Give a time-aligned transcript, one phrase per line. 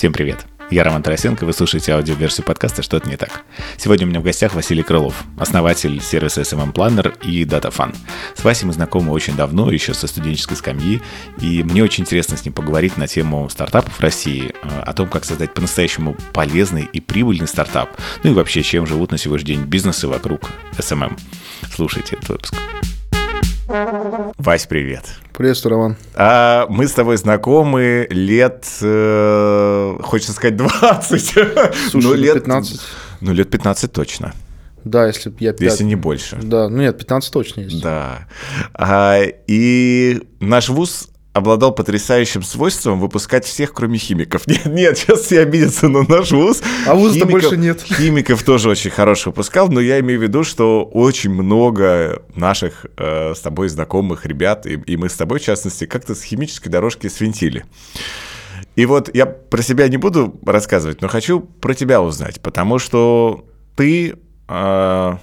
[0.00, 0.46] Всем привет!
[0.70, 3.42] Я Роман Тарасенко, вы слушаете аудиоверсию подкаста «Что-то не так».
[3.76, 7.94] Сегодня у меня в гостях Василий Крылов, основатель сервиса SMM Planner и DataFun.
[8.34, 11.02] С Васей мы знакомы очень давно, еще со студенческой скамьи,
[11.38, 15.06] и мне очень интересно с ним поговорить на тему стартапов в России, э, о том,
[15.06, 17.94] как создать по-настоящему полезный и прибыльный стартап,
[18.24, 20.48] ну и вообще, чем живут на сегодняшний день бизнесы вокруг
[20.78, 21.20] SMM.
[21.74, 22.54] Слушайте этот выпуск.
[24.38, 25.04] Вась, привет.
[25.32, 25.96] Приветствую, Роман.
[26.16, 31.08] А, мы с тобой знакомы лет, э, хочется сказать, 20.
[31.08, 32.80] Слушай, ну, лет 15.
[33.20, 34.34] Ну, лет 15 точно.
[34.82, 35.60] Да, если я 5...
[35.60, 36.36] Если не больше.
[36.42, 37.80] Да, ну нет, 15 точно есть.
[37.80, 38.26] Да.
[38.74, 44.46] А, и наш вуз обладал потрясающим свойством выпускать всех, кроме химиков.
[44.48, 46.62] Нет, нет, сейчас все обидятся на наш вуз.
[46.86, 47.80] А вуза больше нет.
[47.82, 53.34] Химиков тоже очень хороший выпускал, но я имею в виду, что очень много наших э,
[53.34, 57.08] с тобой знакомых ребят, и, и мы с тобой, в частности, как-то с химической дорожки
[57.08, 57.64] свинтили.
[58.74, 63.44] И вот я про себя не буду рассказывать, но хочу про тебя узнать, потому что
[63.76, 64.16] ты...
[64.48, 65.16] Э,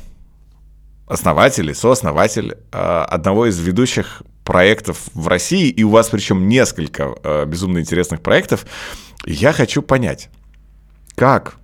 [1.07, 7.13] основатель и сооснователь э, одного из ведущих проектов в России, и у вас причем несколько
[7.21, 8.65] э, безумно интересных проектов,
[9.25, 10.29] я хочу понять,
[11.15, 11.55] как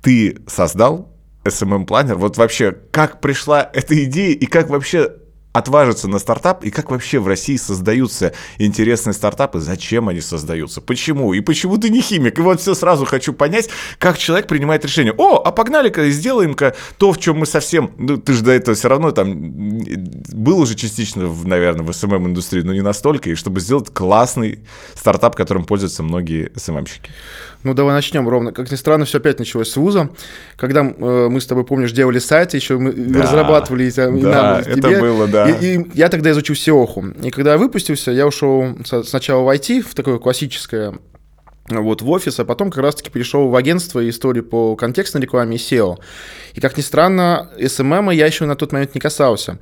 [0.00, 1.12] ты создал
[1.44, 5.12] SMM-планер, вот вообще, как пришла эта идея и как вообще
[5.54, 11.32] отважиться на стартап и как вообще в России создаются интересные стартапы, зачем они создаются, почему
[11.32, 12.40] и почему ты не химик.
[12.40, 15.14] И вот все сразу хочу понять, как человек принимает решение.
[15.16, 18.88] О, а погнали-ка сделаем-ка то, в чем мы совсем, ну ты же до этого все
[18.88, 19.54] равно там
[20.32, 24.58] был уже частично, наверное, в SMM-индустрии, но не настолько, и чтобы сделать классный
[24.96, 27.10] стартап, которым пользуются многие SMMщики.
[27.64, 28.52] Ну, давай начнем ровно.
[28.52, 30.10] Как ни странно, все опять началось с вуза.
[30.56, 34.74] Когда э, мы с тобой, помнишь, делали сайт, еще мы да, разрабатывали там, да, это
[34.74, 35.00] тебе.
[35.00, 35.48] было, да.
[35.48, 37.26] И, и я тогда изучил SEO.
[37.26, 40.94] И когда я выпустился, я ушел сначала в IT, в такое классическое
[41.70, 45.56] вот в офис, а потом как раз-таки перешел в агентство и истории по контекстной рекламе
[45.56, 45.96] и SEO.
[46.52, 49.58] И, как ни странно, SMM я еще на тот момент не касался.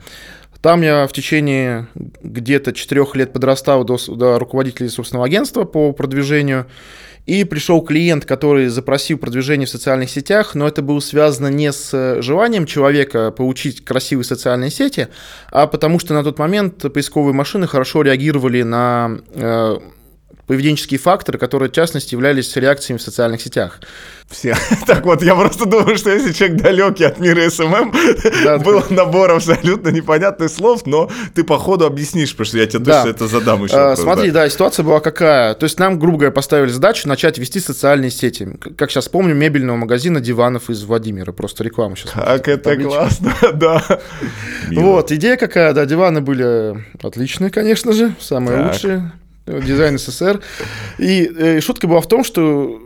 [0.62, 1.89] Там я в течение
[2.23, 6.67] где-то четырех лет подрастал до, до руководителя собственного агентства по продвижению.
[7.27, 12.21] И пришел клиент, который запросил продвижение в социальных сетях, но это было связано не с
[12.21, 15.09] желанием человека получить красивые социальные сети,
[15.53, 19.78] а потому что на тот момент поисковые машины хорошо реагировали на э,
[20.47, 23.80] поведенческие факторы, которые, в частности, являлись реакциями в социальных сетях.
[24.28, 24.56] Все.
[24.86, 27.93] Так вот, я просто думаю, что если человек далекий от мира SMM,
[28.44, 28.94] да, был да.
[28.94, 33.06] набор абсолютно непонятных слов, но ты по ходу объяснишь, потому что я тебе да.
[33.06, 33.76] это задам еще.
[33.76, 34.42] А, смотри, да.
[34.42, 35.54] да, ситуация была какая.
[35.54, 38.48] То есть нам, грубо говоря, поставили задачу начать вести социальные сети.
[38.76, 41.32] Как сейчас помню, мебельного магазина диванов из Владимира.
[41.32, 42.12] Просто рекламу сейчас.
[42.12, 42.92] Как это табличку.
[42.92, 44.00] классно, да.
[44.72, 48.72] Вот, идея какая, да, диваны были отличные, конечно же, самые так.
[48.72, 49.12] лучшие
[49.47, 50.41] дизайн СССР.
[50.98, 52.80] И э, шутка была в том, что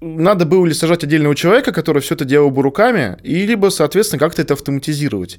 [0.00, 4.20] надо было ли сажать отдельного человека, который все это делал бы руками, и либо, соответственно,
[4.20, 5.38] как-то это автоматизировать.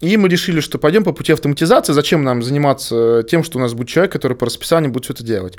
[0.00, 1.92] И мы решили, что пойдем по пути автоматизации.
[1.92, 5.22] Зачем нам заниматься тем, что у нас будет человек, который по расписанию будет все это
[5.22, 5.54] делать?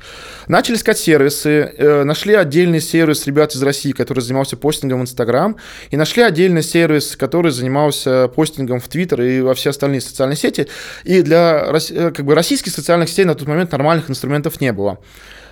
[0.48, 5.56] Начали искать сервисы, э, нашли отдельный сервис ребят из России, который занимался постингом в Инстаграм,
[5.90, 10.68] и нашли отдельный сервис, который занимался постингом в Твиттер и во все остальные социальные сети.
[11.06, 15.00] И для э, как бы, российских социальных сетей на тот момент нормальных инструментов не было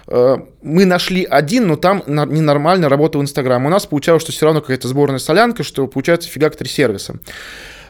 [0.08, 3.66] э, мы нашли один, но там ненормально работал Инстаграм.
[3.66, 7.16] У нас получалось, что все равно какая-то сборная солянка, что получается фигак три сервиса.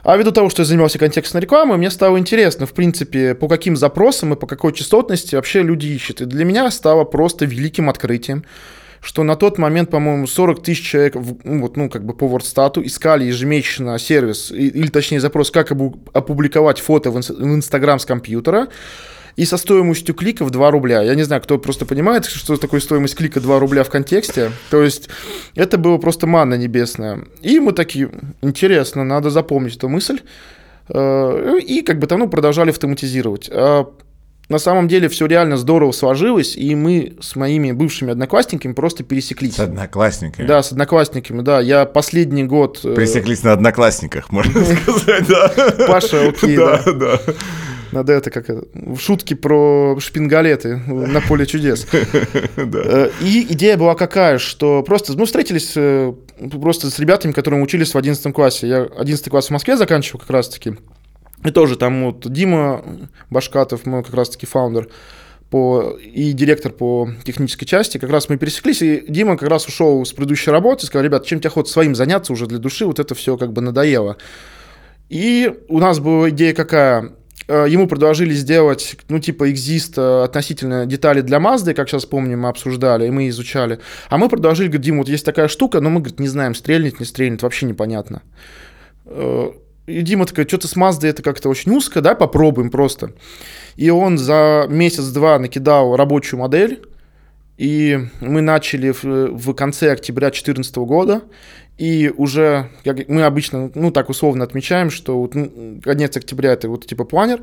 [0.04, 3.74] А ввиду того, что я занимался контекстной рекламой, мне стало интересно, в принципе, по каким
[3.74, 6.20] запросам и по какой частотности вообще люди ищут.
[6.20, 8.44] И для меня стало просто великим открытием,
[9.00, 12.84] что на тот момент, по-моему, 40 тысяч человек, ну, вот, ну, как бы по WordStat
[12.84, 18.68] искали ежемесячно сервис, или точнее запрос, как опубликовать фото в Инстаграм с компьютера,
[19.36, 21.02] и со стоимостью клика в 2 рубля.
[21.02, 24.52] Я не знаю, кто просто понимает, что такое стоимость клика 2 рубля в контексте.
[24.70, 25.08] То есть
[25.54, 27.24] это было просто манна небесная.
[27.42, 28.10] И мы такие,
[28.42, 30.20] интересно, надо запомнить эту мысль.
[30.88, 33.50] Э, и как бы там ну, продолжали автоматизировать.
[33.52, 33.90] А
[34.48, 39.56] на самом деле все реально здорово сложилось, и мы с моими бывшими одноклассниками просто пересеклись.
[39.56, 40.46] С одноклассниками?
[40.46, 41.60] Да, с одноклассниками, да.
[41.60, 42.80] Я последний год...
[42.84, 45.52] Э, пересеклись на одноклассниках, можно сказать, да.
[45.88, 47.20] Паша, окей, да.
[47.94, 51.86] Надо это как в шутки про шпингалеты на поле чудес.
[52.56, 56.12] Э, и идея была какая, что просто, ну, встретились э,
[56.50, 58.66] просто с ребятами, которые учились в 11 классе.
[58.66, 60.74] Я 11 класс в Москве заканчивал как раз-таки.
[61.44, 62.84] И тоже там вот Дима
[63.30, 64.88] Башкатов, мой как раз-таки фаундер,
[65.50, 70.04] по, и директор по технической части, как раз мы пересеклись, и Дима как раз ушел
[70.04, 73.14] с предыдущей работы, сказал, ребят, чем тебе охота своим заняться уже для души, вот это
[73.14, 74.16] все как бы надоело.
[75.08, 77.12] И у нас была идея какая,
[77.48, 83.06] ему предложили сделать, ну, типа, экзист относительно деталей для Mazda, как сейчас помню, мы обсуждали,
[83.06, 83.80] и мы изучали.
[84.08, 87.00] А мы предложили, говорит, Дим, вот есть такая штука, но мы, говорит, не знаем, стрельнет,
[87.00, 88.22] не стрельнет, вообще непонятно.
[89.86, 93.12] И Дима такая, что-то с Маздой это как-то очень узко, да, попробуем просто.
[93.76, 96.82] И он за месяц-два накидал рабочую модель,
[97.58, 101.22] и мы начали в, в конце октября 2014 года,
[101.76, 106.68] и уже, как мы обычно, ну, так условно отмечаем, что вот, ну, конец октября это
[106.68, 107.40] вот типа планер,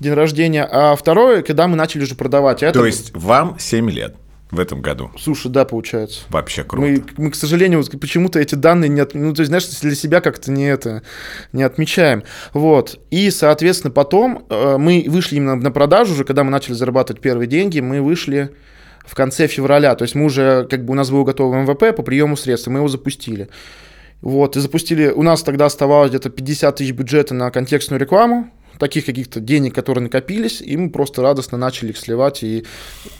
[0.00, 2.62] день рождения, а второе, когда мы начали уже продавать.
[2.62, 4.16] А То есть вам 7 лет?
[4.50, 5.10] в этом году.
[5.16, 6.22] Слушай, да, получается.
[6.28, 6.84] Вообще круто.
[6.84, 9.14] Мы, мы к сожалению, почему-то эти данные не от...
[9.14, 11.02] ну, то есть, знаешь, для себя как-то не это
[11.52, 12.24] не отмечаем.
[12.52, 12.98] Вот.
[13.10, 17.46] И, соответственно, потом э, мы вышли именно на продажу уже, когда мы начали зарабатывать первые
[17.46, 18.50] деньги, мы вышли
[19.04, 19.94] в конце февраля.
[19.94, 22.78] То есть мы уже, как бы у нас был готовый МВП по приему средств, мы
[22.78, 23.48] его запустили.
[24.20, 28.50] Вот, и запустили, у нас тогда оставалось где-то 50 тысяч бюджета на контекстную рекламу,
[28.80, 32.66] таких каких-то денег, которые накопились, и мы просто радостно начали их сливать, и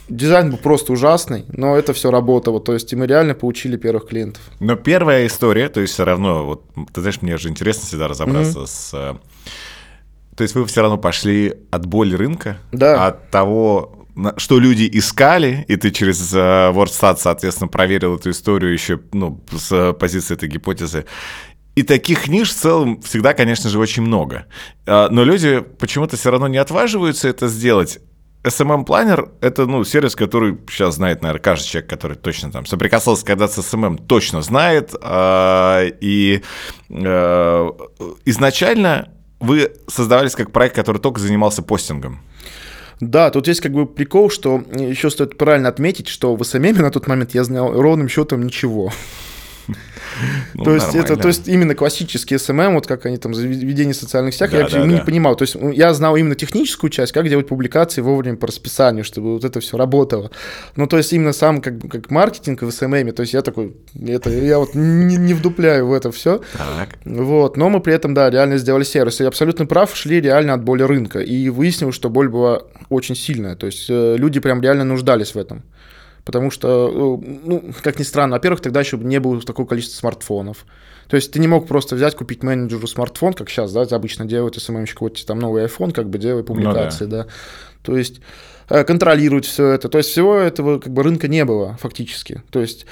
[0.09, 4.07] дизайн был просто ужасный, но это все работало, то есть и мы реально получили первых
[4.07, 4.41] клиентов.
[4.59, 8.59] Но первая история, то есть все равно, вот, ты знаешь, мне же интересно всегда разобраться
[8.59, 8.67] mm-hmm.
[8.67, 8.91] с...
[8.93, 9.15] Э,
[10.35, 13.05] то есть вы все равно пошли от боли рынка, да.
[13.05, 14.00] от того,
[14.37, 19.93] что люди искали, и ты через uh, WordStat, соответственно, проверил эту историю еще ну, с
[19.93, 21.05] позиции этой гипотезы.
[21.75, 24.45] И таких ниш в целом всегда, конечно же, очень много.
[24.85, 27.99] Uh, но люди почему-то все равно не отваживаются это сделать.
[28.43, 33.61] SMM-планер— это ну, сервис, который сейчас знает, наверное, каждый человек, который точно там соприкасался когда-то
[33.61, 34.93] с SMM, точно знает.
[34.93, 36.41] Uh, и
[38.25, 42.21] изначально вы создавались как проект, который только занимался постингом.
[43.01, 46.91] Да, тут есть как бы прикол, что еще стоит правильно отметить, что в SMM на
[46.91, 48.93] тот момент я знал ровным счетом ничего.
[50.53, 54.33] Ну, то есть это, то есть именно классический SMM, вот как они там ведение социальных
[54.33, 55.03] сетях, да, я да, не да.
[55.03, 55.35] понимал.
[55.35, 59.45] То есть я знал именно техническую часть, как делать публикации вовремя по расписанию, чтобы вот
[59.45, 60.29] это все работало.
[60.75, 63.73] Ну то есть именно сам как, как маркетинг в SMM, то есть я такой,
[64.05, 66.41] это я вот не, не вдупляю в это все.
[66.57, 66.89] Так.
[67.05, 69.21] Вот, но мы при этом, да, реально сделали сервис.
[69.21, 71.19] И абсолютно прав, шли реально от боли рынка.
[71.19, 73.55] И выяснилось, что боль была очень сильная.
[73.55, 75.63] То есть э, люди прям реально нуждались в этом.
[76.25, 80.65] Потому что, э, ну, как ни странно, во-первых, тогда еще не было такого количества смартфонов.
[81.07, 84.55] То есть ты не мог просто взять, купить менеджеру смартфон, как сейчас, да, обычно делают
[84.55, 87.23] СММщик, вот там новый iPhone, как бы делай публикации, ну, да.
[87.23, 87.29] да.
[87.81, 88.21] То есть
[88.69, 89.89] э, контролировать все это.
[89.89, 92.43] То есть всего этого как бы рынка не было фактически.
[92.51, 92.85] То есть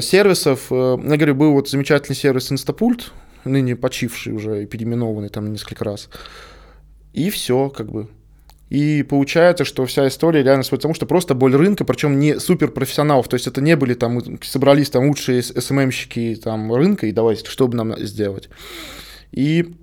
[0.00, 3.10] сервисов, я говорю, был вот замечательный сервис Инстапульт,
[3.44, 6.08] ныне почивший уже и переименованный там несколько раз.
[7.12, 8.08] И все, как бы.
[8.72, 12.40] И получается, что вся история реально сводится к тому, что просто боль рынка, причем не
[12.40, 17.50] суперпрофессионалов, то есть это не были там, собрались там лучшие СММщики там рынка и давайте,
[17.50, 18.48] что бы нам сделать.
[19.30, 19.74] И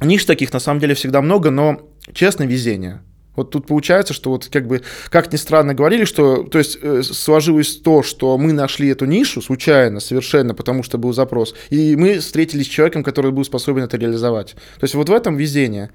[0.00, 1.80] ниш таких на самом деле всегда много, но
[2.12, 3.02] честно, везение.
[3.34, 7.02] Вот тут получается, что вот как бы, как ни странно говорили, что, то есть э,
[7.02, 12.20] сложилось то, что мы нашли эту нишу случайно, совершенно, потому что был запрос, и мы
[12.20, 14.52] встретились с человеком, который был способен это реализовать.
[14.78, 15.90] То есть вот в этом везение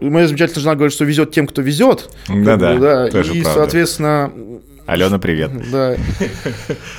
[0.00, 2.10] моя замечательная жена говорит, что везет тем, кто везет.
[2.28, 3.08] Да-да, да.
[3.08, 3.60] Тоже И, правда.
[3.60, 4.32] соответственно...
[4.86, 5.50] Алена, привет.
[5.70, 5.96] Да.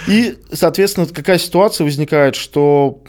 [0.07, 3.01] И, соответственно, какая ситуация возникает, что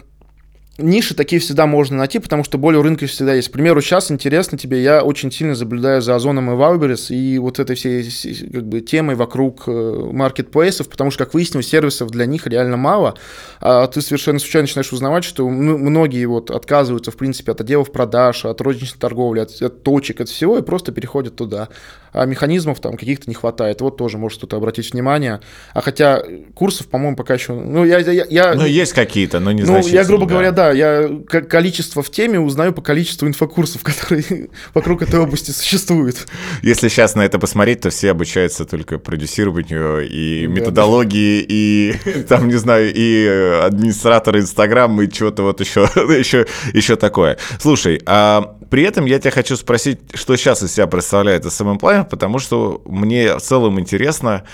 [0.79, 3.49] ниши такие всегда можно найти, потому что боль у рынка всегда есть.
[3.49, 7.59] К примеру, сейчас интересно тебе, я очень сильно наблюдаю за Озоном и Вауберис и вот
[7.59, 8.05] этой всей
[8.53, 13.15] как бы, темой вокруг э, маркетплейсов, потому что, как выяснилось, сервисов для них реально мало,
[13.61, 18.45] а ты совершенно случайно начинаешь узнавать, что многие вот отказываются, в принципе, от отделов продаж,
[18.45, 21.69] от розничной торговли, от, от точек, от всего, и просто переходят туда
[22.13, 23.81] а механизмов там каких-то не хватает.
[23.81, 25.41] Вот тоже может кто-то обратить внимание.
[25.75, 26.23] А хотя
[26.55, 27.53] курсов, по-моему, пока еще...
[27.53, 30.31] Ну, я, я, я, ну есть какие-то, но не Ну, я, грубо да.
[30.33, 31.09] говоря, да, я
[31.49, 36.27] количество в теме узнаю по количеству инфокурсов, которые вокруг этой области существуют.
[36.63, 41.95] Если сейчас на это посмотреть, то все обучаются только продюсированию и методологии, и
[42.29, 43.27] там, не знаю, и
[43.63, 47.39] администраторы Инстаграм, и чего-то вот еще, еще, еще такое.
[47.61, 52.05] Слушай, а при этом я тебя хочу спросить, что сейчас из себя представляет SMM Plan,
[52.09, 54.45] потому что мне в целом интересно.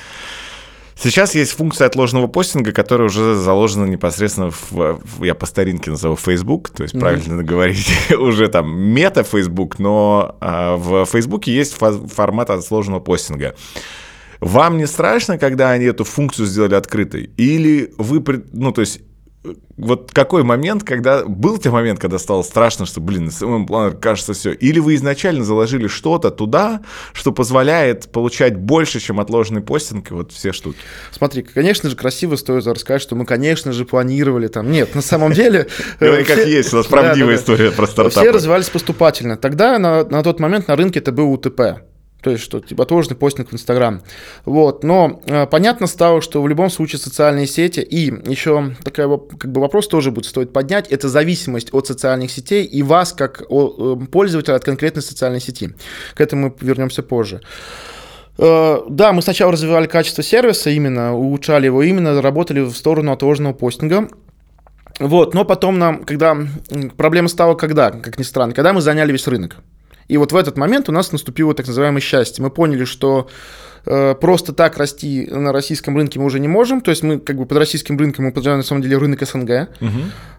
[1.04, 6.70] Сейчас есть функция отложенного постинга, которая уже заложена непосредственно в, я по старинке назову Facebook,
[6.70, 7.00] то есть mm-hmm.
[7.00, 7.86] правильно говорить,
[8.18, 13.54] уже там мета Facebook, но а, в Facebook есть формат отложенного постинга.
[14.40, 17.28] Вам не страшно, когда они эту функцию сделали открытой?
[17.36, 19.02] Или вы, ну, то есть
[19.76, 21.24] вот какой момент, когда...
[21.24, 24.52] Был те момент, когда стало страшно, что, блин, SMM планер кажется все.
[24.52, 26.82] Или вы изначально заложили что-то туда,
[27.12, 30.78] что позволяет получать больше, чем отложенный постинг, и вот все штуки?
[31.10, 34.70] Смотри, конечно же, красиво стоит рассказать, что мы, конечно же, планировали там...
[34.70, 35.68] Нет, на самом деле...
[36.00, 38.26] Говори как есть, у нас правдивая история про стартапы.
[38.26, 39.36] Все развивались поступательно.
[39.36, 41.82] Тогда на тот момент на рынке это был УТП
[42.24, 44.02] то есть что типа отложенный постинг в Инстаграм.
[44.46, 49.52] Вот, но э, понятно стало, что в любом случае социальные сети и еще такой как
[49.52, 53.96] бы вопрос тоже будет стоит поднять, это зависимость от социальных сетей и вас как о,
[54.00, 55.74] э, пользователя от конкретной социальной сети.
[56.14, 57.42] К этому мы вернемся позже.
[58.38, 63.52] Э, да, мы сначала развивали качество сервиса, именно улучшали его, именно работали в сторону отложенного
[63.52, 64.08] постинга.
[64.98, 66.34] Вот, но потом нам, когда
[66.96, 69.56] проблема стала, когда, как ни странно, когда мы заняли весь рынок.
[70.08, 72.42] И вот в этот момент у нас наступило так называемое счастье.
[72.42, 73.28] Мы поняли, что
[73.86, 76.80] э, просто так расти на российском рынке мы уже не можем.
[76.80, 79.68] То есть мы как бы под российским рынком мы подразумеваем на самом деле рынок СНГ.
[79.80, 79.90] Угу.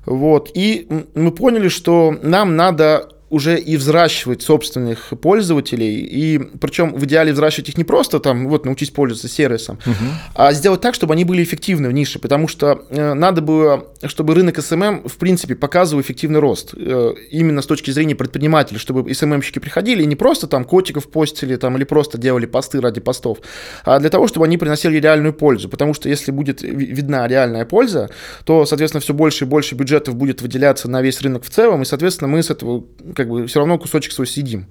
[0.05, 0.51] Вот.
[0.53, 7.34] И мы поняли, что нам надо уже и взращивать собственных пользователей, и причем в идеале
[7.34, 9.96] взращивать их не просто там, вот, научись пользоваться сервисом, угу.
[10.36, 14.36] а сделать так, чтобы они были эффективны в нише, потому что э, надо было, чтобы
[14.36, 19.60] рынок SMM, в принципе, показывал эффективный рост, э, именно с точки зрения предпринимателей, чтобы SMM-щики
[19.60, 23.39] приходили и не просто там котиков постили там, или просто делали посты ради постов,
[23.84, 28.12] а для того, чтобы они приносили реальную пользу, потому что если будет видна реальная польза,
[28.44, 31.86] то, соответственно, все больше и больше бюджетов будет выделяться на весь рынок в целом, и,
[31.86, 32.84] соответственно, мы с этого
[33.15, 34.67] как бы все равно кусочек свой съедим.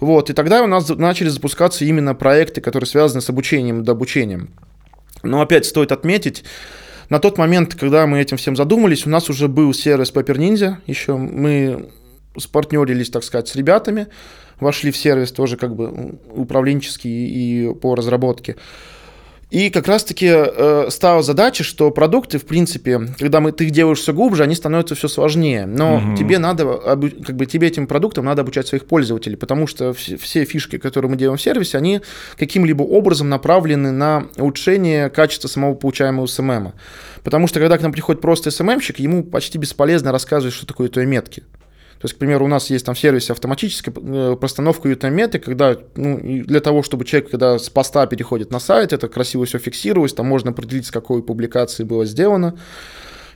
[0.00, 4.50] Вот, и тогда у нас начали запускаться именно проекты, которые связаны с обучением и обучением.
[5.22, 6.44] Но опять стоит отметить,
[7.10, 10.76] на тот момент, когда мы этим всем задумались, у нас уже был сервис Paper Ninja,
[10.86, 11.90] еще мы
[12.36, 14.08] спартнерились, так сказать, с ребятами,
[14.60, 18.56] вошли в сервис тоже как бы управленческий и по разработке.
[19.54, 24.00] И как раз-таки э, стала задача, что продукты, в принципе, когда мы, ты их делаешь
[24.00, 25.64] все глубже, они становятся все сложнее.
[25.64, 26.16] Но угу.
[26.16, 30.44] тебе надо, как бы тебе этим продуктам надо обучать своих пользователей, потому что все, все
[30.44, 32.00] фишки, которые мы делаем в сервисе, они
[32.36, 36.72] каким-либо образом направлены на улучшение качества самого получаемого СММа.
[37.22, 41.06] Потому что когда к нам приходит просто СММщик, ему почти бесполезно рассказывать, что такое твои
[41.06, 41.44] метки.
[42.00, 45.76] То есть, к примеру, у нас есть там в сервисе автоматическая э, простановка UTM-меты, когда
[45.96, 50.12] ну, для того, чтобы человек, когда с поста переходит на сайт, это красиво все фиксировалось,
[50.12, 52.58] там можно определить, с какой публикации было сделано,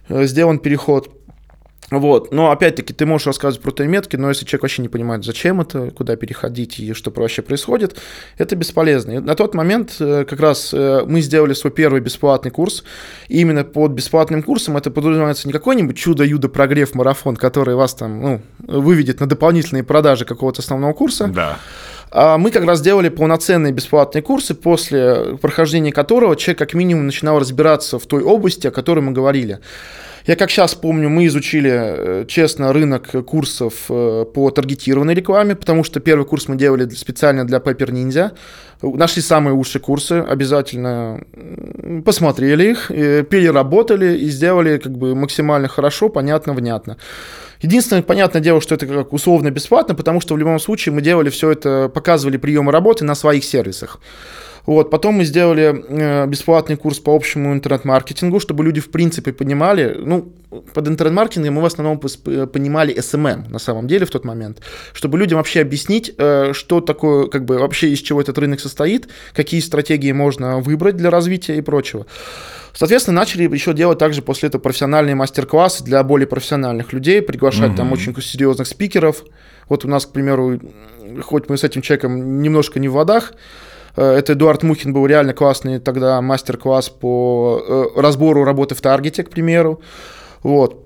[0.09, 1.11] э, сделан переход.
[1.91, 2.33] Вот.
[2.33, 5.91] Но опять-таки ты можешь рассказывать про метки, но если человек вообще не понимает, зачем это,
[5.91, 7.97] куда переходить и что вообще происходит,
[8.37, 9.13] это бесполезно.
[9.13, 12.85] И на тот момент э, как раз э, мы сделали свой первый бесплатный курс.
[13.29, 18.21] И именно под бесплатным курсом это подразумевается не какой-нибудь чудо-юдо прогрев марафон, который вас там
[18.21, 21.29] ну, выведет на дополнительные продажи какого-то основного курса.
[21.29, 21.59] Да.
[22.11, 27.39] А мы как раз делали полноценные бесплатные курсы, после прохождения которого человек как минимум начинал
[27.39, 29.61] разбираться в той области, о которой мы говорили.
[30.29, 35.85] Я как сейчас помню, мы изучили э, честно рынок курсов э, по таргетированной рекламе, потому
[35.85, 38.33] что первый курс мы делали специально для Paper Ninja.
[38.83, 41.25] Нашли самые лучшие курсы, обязательно
[42.05, 46.99] посмотрели их, э, переработали и сделали как бы максимально хорошо, понятно, внятно.
[47.63, 51.31] Единственное, понятное дело, что это как условно бесплатно, потому что в любом случае мы делали
[51.31, 53.99] все это, показывали приемы работы на своих сервисах.
[54.69, 59.97] Вот, потом мы сделали э, бесплатный курс по общему интернет-маркетингу, чтобы люди в принципе понимали,
[59.99, 60.31] ну,
[60.75, 64.61] под интернет-маркетингом мы в основном э, понимали SMM на самом деле в тот момент,
[64.93, 69.09] чтобы людям вообще объяснить, э, что такое, как бы вообще из чего этот рынок состоит,
[69.33, 72.05] какие стратегии можно выбрать для развития и прочего.
[72.75, 77.77] Соответственно, начали еще делать также после этого профессиональные мастер-классы для более профессиональных людей, приглашать mm-hmm.
[77.77, 79.25] там очень серьезных спикеров.
[79.71, 80.61] Вот у нас, к примеру,
[81.23, 83.33] хоть мы с этим человеком немножко не в водах,
[83.97, 89.31] это Эдуард Мухин был реально классный тогда мастер-класс по э, разбору работы в Таргете, к
[89.31, 89.81] примеру.
[90.43, 90.85] Вот.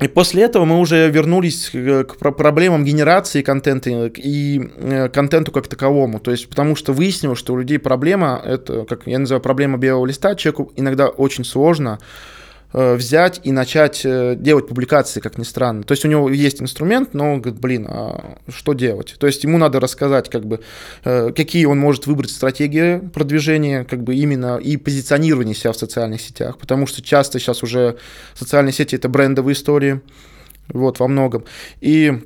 [0.00, 6.18] И после этого мы уже вернулись к проблемам генерации контента и э, контенту как таковому.
[6.18, 10.06] То есть, потому что выяснилось, что у людей проблема, это, как я называю, проблема белого
[10.06, 12.00] листа, человеку иногда очень сложно Э,
[12.72, 15.82] взять и начать э, делать публикации, как ни странно.
[15.82, 19.14] То есть у него есть инструмент, но он говорит, блин, а что делать?
[19.18, 20.60] То есть ему надо рассказать, как бы,
[21.04, 26.20] э, какие он может выбрать стратегии продвижения, как бы именно и позиционирования себя в социальных
[26.20, 27.98] сетях, потому что часто сейчас уже
[28.34, 30.00] социальные сети это брендовые истории,
[30.68, 31.44] вот, во многом.
[31.80, 32.22] И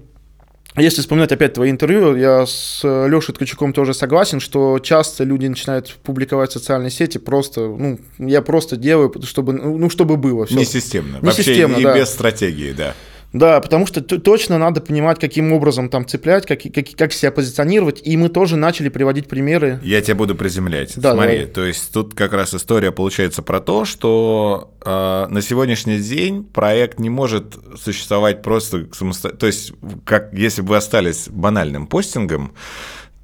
[0.83, 5.97] если вспоминать опять твои интервью, я с Лешей Ткачуком тоже согласен, что часто люди начинают
[6.03, 10.47] публиковать в социальные сети просто, ну, я просто делаю, чтобы, ну, чтобы было.
[10.47, 10.57] Все.
[10.57, 11.17] Не системно.
[11.17, 11.99] Не Вообще системно, и да.
[11.99, 12.95] без стратегии, да.
[13.39, 18.01] Да, потому что точно надо понимать, каким образом там цеплять, как, как, как себя позиционировать,
[18.03, 19.79] и мы тоже начали приводить примеры.
[19.83, 20.95] Я тебя буду приземлять.
[20.97, 21.53] Да, Смотри, да.
[21.53, 26.99] то есть тут как раз история получается про то, что э, на сегодняшний день проект
[26.99, 29.39] не может существовать просто самостоятельно.
[29.39, 29.73] То есть,
[30.05, 32.55] как если бы вы остались банальным постингом,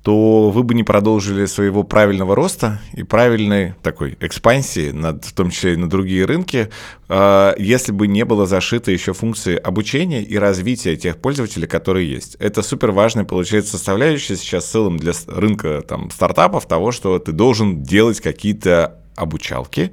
[0.03, 5.51] то вы бы не продолжили своего правильного роста и правильной такой экспансии, над, в том
[5.51, 6.71] числе и на другие рынки,
[7.09, 12.35] э, если бы не было зашито еще функции обучения и развития тех пользователей, которые есть.
[12.41, 17.31] Это супер важная, получается, составляющая сейчас в целом для рынка там, стартапов того, что ты
[17.31, 19.93] должен делать какие-то обучалки,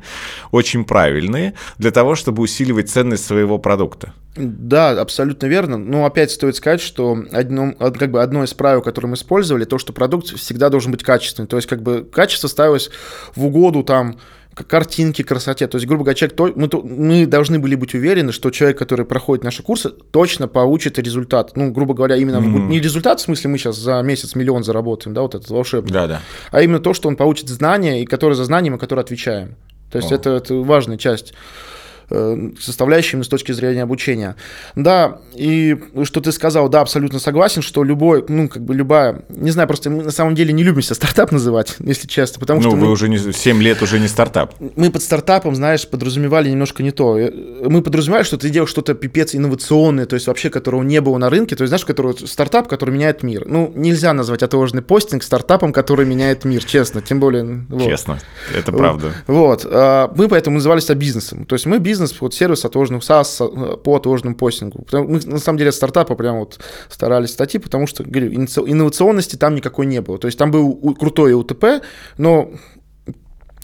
[0.51, 4.13] очень правильные, для того, чтобы усиливать ценность своего продукта.
[4.35, 5.77] Да, абсолютно верно.
[5.77, 9.77] Но опять стоит сказать, что одно, как бы одно из правил, которое мы использовали, то,
[9.77, 11.47] что продукт всегда должен быть качественный.
[11.47, 12.89] То есть, как бы качество ставилось
[13.35, 14.17] в угоду там
[14.67, 15.67] картинки, красоте.
[15.67, 19.43] То есть, грубо говоря, человек, мы, мы должны были быть уверены, что человек, который проходит
[19.43, 21.55] наши курсы, точно получит результат.
[21.55, 22.67] Ну, грубо говоря, именно mm-hmm.
[22.67, 25.91] не результат, в смысле, мы сейчас за месяц миллион заработаем, да, вот этот волшебный.
[25.91, 26.21] Да, да.
[26.51, 29.55] А именно то, что он получит знания, и которые за знаниями, которые отвечаем.
[29.91, 31.33] То есть, это, это важная часть.
[32.11, 34.35] Э, составляющими с точки зрения обучения.
[34.75, 39.51] Да, и что ты сказал, да, абсолютно согласен, что любой, ну, как бы любая, не
[39.51, 42.69] знаю, просто мы на самом деле не любим себя стартап называть, если честно, потому ну,
[42.69, 42.75] что...
[42.75, 44.55] Ну, вы мы, уже не, 7 лет уже не стартап.
[44.75, 47.17] Мы под стартапом, знаешь, подразумевали немножко не то.
[47.17, 47.31] Э,
[47.67, 51.29] мы подразумевали, что ты делаешь что-то пипец инновационное, то есть вообще, которого не было на
[51.29, 53.43] рынке, то есть, знаешь, который, стартап, который меняет мир.
[53.45, 57.65] Ну, нельзя назвать отложенный постинг стартапом, который меняет мир, честно, тем более...
[57.69, 57.83] Вот.
[57.83, 58.19] Честно,
[58.55, 59.13] это правда.
[59.27, 59.65] Вот.
[59.69, 61.45] А мы поэтому назывались бизнесом.
[61.45, 64.85] То есть мы бизнес бизнес, вот сервис отложенного SaaS по отложенному постингу.
[64.91, 69.55] Мы, на самом деле, от стартапа прям вот старались статьи, потому что, говорю, инновационности там
[69.55, 70.17] никакой не было.
[70.17, 71.83] То есть там был крутое УТП,
[72.17, 72.51] но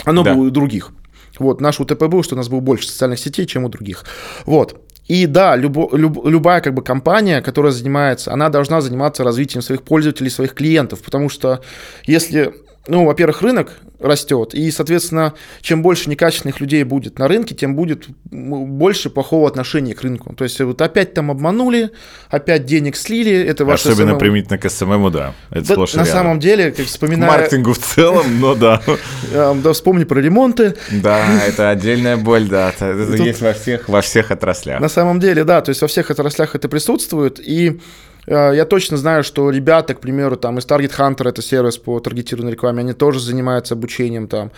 [0.04, 0.34] оно да.
[0.34, 0.92] было у других.
[1.40, 4.06] Вот, наш УТП был, что у нас было больше социальных сетей, чем у других.
[4.46, 4.82] Вот.
[5.08, 9.84] И да, любо, люб, любая как бы компания, которая занимается, она должна заниматься развитием своих
[9.84, 11.60] пользователей, своих клиентов, потому что
[12.08, 12.54] если
[12.88, 18.06] ну, во-первых, рынок растет, и, соответственно, чем больше некачественных людей будет на рынке, тем будет
[18.30, 20.34] больше плохого отношения к рынку.
[20.36, 21.92] То есть вот опять там обманули,
[22.30, 24.20] опять денег слили, это ваше Особенно SMM...
[24.20, 25.34] применительно к СММу, да.
[25.50, 27.30] Это да, на самом деле, как вспоминая...
[27.30, 28.82] К маркетингу в целом, но да.
[29.34, 30.76] Да, вспомни про ремонты.
[30.92, 32.70] Да, это отдельная боль, да.
[32.70, 34.80] Это есть во всех, во всех отраслях.
[34.80, 37.80] На самом деле, да, то есть во всех отраслях это присутствует, и
[38.28, 42.52] я точно знаю, что ребята, к примеру, там из Target Hunter, это сервис по таргетированной
[42.54, 44.52] рекламе, они тоже занимаются обучением там.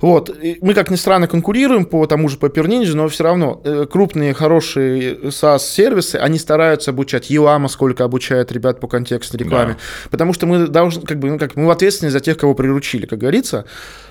[0.00, 0.30] Вот.
[0.30, 3.86] И мы, как ни странно, конкурируем по тому же Paper Ninja, но все равно э,
[3.90, 7.28] крупные, хорошие SaaS-сервисы, они стараются обучать.
[7.30, 9.74] Елама сколько обучает ребят по контекстной рекламе.
[9.74, 10.08] Да.
[10.10, 13.18] Потому что мы должны, как бы, ну, как, мы ответственны за тех, кого приручили, как
[13.18, 13.66] говорится.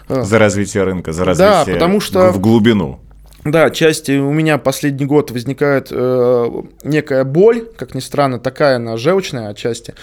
[0.07, 2.31] За развитие рынка, за развитие да, потому что...
[2.31, 2.99] в глубину.
[3.45, 8.97] Да, части у меня последний год возникает э, некая боль, как ни странно, такая она
[8.97, 9.95] желчная отчасти.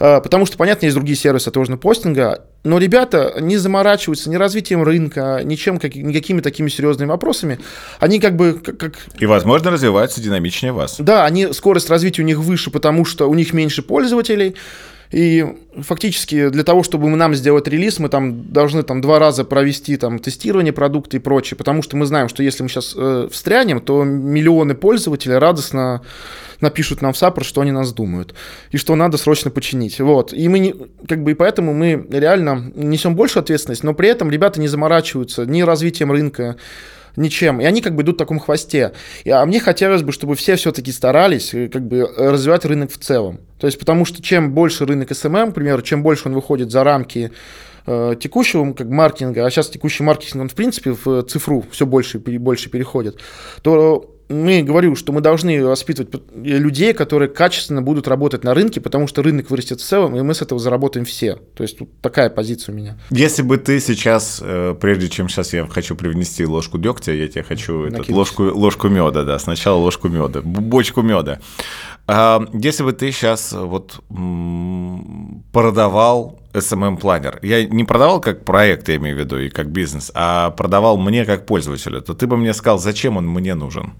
[0.00, 4.82] Э, потому что, понятно, есть другие сервисы тоже постинга, но ребята не заморачиваются ни развитием
[4.82, 7.60] рынка, ничем, как, никакими такими серьезными вопросами.
[8.00, 8.54] Они как бы...
[8.54, 8.94] Как, как...
[9.18, 10.96] И, возможно, развиваются динамичнее вас.
[10.98, 14.56] Да, они, скорость развития у них выше, потому что у них меньше пользователей,
[15.14, 15.46] и
[15.80, 20.18] фактически для того, чтобы нам сделать релиз, мы там должны там два раза провести там
[20.18, 24.02] тестирование продукта и прочее, потому что мы знаем, что если мы сейчас э, встрянем, то
[24.02, 26.02] миллионы пользователей радостно
[26.60, 28.34] напишут нам в саппорт, что они нас думают,
[28.72, 30.00] и что надо срочно починить.
[30.00, 30.32] Вот.
[30.32, 30.74] И мы не,
[31.06, 35.46] как бы и поэтому мы реально несем большую ответственность, но при этом ребята не заморачиваются
[35.46, 36.56] ни развитием рынка,
[37.16, 37.60] ничем.
[37.60, 38.92] И они как бы идут в таком хвосте.
[39.26, 42.98] А мне хотелось бы, чтобы все все-таки старались э, как бы э, развивать рынок в
[42.98, 43.40] целом.
[43.58, 46.84] То есть потому что чем больше рынок SMM, к примеру, чем больше он выходит за
[46.84, 47.32] рамки
[47.86, 52.18] э, текущего как маркетинга, а сейчас текущий маркетинг, он в принципе в цифру все больше
[52.18, 53.18] и больше переходит,
[53.62, 59.06] то мы говорю, что мы должны воспитывать людей, которые качественно будут работать на рынке, потому
[59.06, 61.36] что рынок вырастет в целом, и мы с этого заработаем все.
[61.54, 62.96] То есть тут такая позиция у меня.
[63.10, 67.42] Если бы ты сейчас, э, прежде чем сейчас я хочу привнести ложку дегтя, я тебе
[67.42, 71.40] хочу этот, ложку, ложку меда, да, сначала ложку меда, бочку меда.
[72.06, 74.00] А, если бы ты сейчас вот
[75.52, 80.50] продавал SMM-планер, я не продавал как проект, я имею в виду, и как бизнес, а
[80.50, 83.94] продавал мне как пользователю, то ты бы мне сказал, зачем он мне нужен?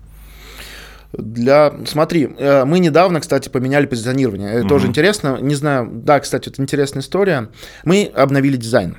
[1.18, 1.72] Для...
[1.86, 4.50] Смотри, э, мы недавно, кстати, поменяли позиционирование.
[4.50, 4.68] Это угу.
[4.68, 5.38] тоже интересно.
[5.40, 7.48] Не знаю, да, кстати, это интересная история.
[7.84, 8.96] Мы обновили дизайн.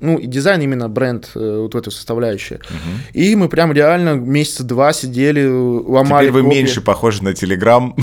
[0.00, 2.60] Ну, и дизайн именно бренд, э, вот в эту составляющую.
[2.60, 3.20] Угу.
[3.20, 6.56] И мы прям реально месяца два сидели, ломали Теперь вы копии.
[6.56, 7.94] меньше похожи на Телеграм,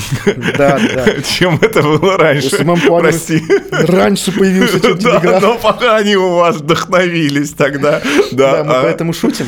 [0.58, 1.22] да, да.
[1.24, 2.64] чем это было раньше.
[2.64, 3.42] Прости.
[3.72, 5.42] Раньше появился Телеграм.
[5.42, 8.02] но пока они у вас вдохновились тогда.
[8.32, 9.46] Да, мы поэтому шутим.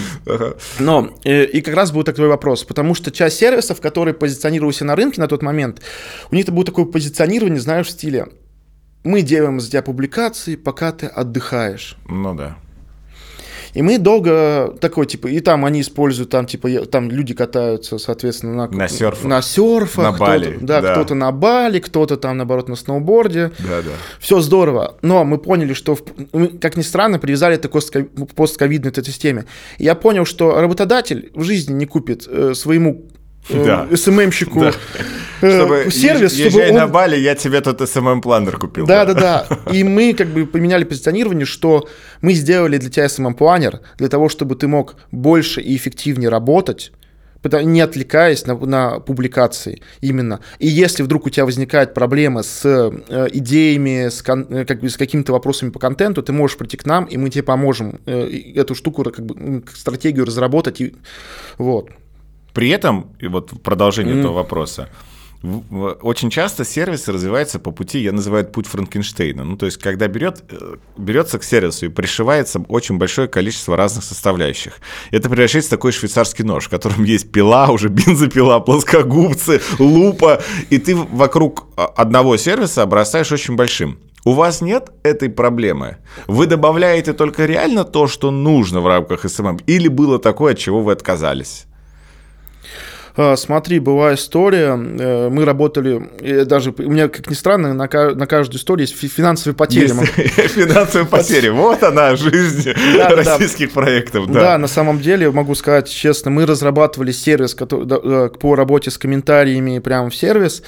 [0.80, 4.81] Но, э, и как раз был такой вопрос, потому что часть сервисов сервисов, которые позиционировались
[4.81, 5.81] на рынке на тот момент,
[6.31, 8.27] у них это было такое позиционирование, знаешь, в стиле
[9.03, 11.95] мы делаем за тебя публикации, пока ты отдыхаешь.
[12.09, 12.57] Ну да.
[13.75, 18.53] И мы долго такой, типа, и там они используют, там, типа, там люди катаются, соответственно,
[18.55, 19.25] на, на серфах.
[19.25, 20.03] На серфах.
[20.03, 20.57] На Бали.
[20.61, 20.93] Да, да.
[20.93, 23.51] кто-то на Бали, кто-то там, наоборот, на сноуборде.
[23.59, 23.91] Да, да.
[24.19, 24.95] Все здорово.
[25.01, 25.97] Но мы поняли, что,
[26.31, 29.43] мы, как ни странно, привязали это к постковидной этой системе.
[29.77, 33.09] Я понял, что работодатель в жизни не купит э, своему
[33.49, 33.88] да.
[33.95, 34.73] СММщику да.
[35.41, 36.75] Э, чтобы сервис, е- чтобы он...
[36.75, 38.86] на Бали, я тебе тут SMM-планер купил.
[38.86, 39.47] Да, да, да.
[39.71, 41.88] И мы как бы поменяли позиционирование, что
[42.21, 46.91] мы сделали для тебя SMM-планер для того, чтобы ты мог больше и эффективнее работать,
[47.43, 50.39] не отвлекаясь на, на публикации именно.
[50.60, 54.89] И если вдруг у тебя возникает проблема с э, идеями, с, кон, э, как бы,
[54.89, 58.29] с какими-то вопросами по контенту, ты можешь прийти к нам, и мы тебе поможем э,
[58.55, 60.81] эту штуку, как бы, стратегию разработать.
[60.81, 60.95] И,
[61.58, 61.89] вот.
[62.56, 64.20] При этом, и вот в продолжение mm.
[64.20, 64.88] этого вопроса,
[66.02, 69.44] очень часто сервис развивается по пути, я называю это путь Франкенштейна.
[69.44, 74.06] Ну, то есть, когда берет, э, берется к сервису и пришивается очень большое количество разных
[74.06, 74.80] составляющих.
[75.12, 80.78] Это превращается в такой швейцарский нож, в котором есть пила, уже бензопила, плоскогубцы, лупа, и
[80.78, 84.00] ты вокруг а, одного сервиса обрастаешь очень большим.
[84.24, 85.98] У вас нет этой проблемы?
[86.28, 89.62] Вы добавляете только реально то, что нужно в рамках SMM?
[89.68, 91.68] Или было такое, от чего вы отказались?
[93.17, 98.28] А, смотри, была история, э, мы работали, даже у меня, как ни странно, на, на
[98.28, 99.88] каждую историю есть финансовые потери.
[100.47, 102.73] Финансовые потери, вот она, жизнь
[103.10, 104.30] российских проектов.
[104.32, 109.80] Да, на самом деле, могу сказать честно, мы разрабатывали сервис э, по работе с комментариями
[109.80, 110.62] прямо в сервис,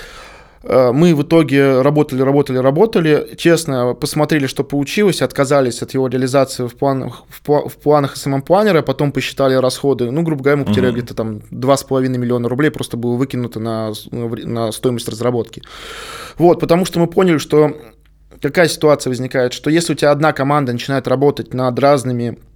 [0.67, 6.75] мы в итоге работали, работали, работали, честно посмотрели, что получилось, отказались от его реализации в
[6.75, 10.97] планах, в, в планах SMM-планера, потом посчитали расходы, ну, грубо говоря, мы потеряли mm-hmm.
[10.97, 15.61] где-то там 2,5 миллиона рублей, просто было выкинуто на, на стоимость разработки.
[16.37, 17.73] Вот, потому что мы поняли, что
[18.41, 22.46] какая ситуация возникает, что если у тебя одна команда начинает работать над разными э,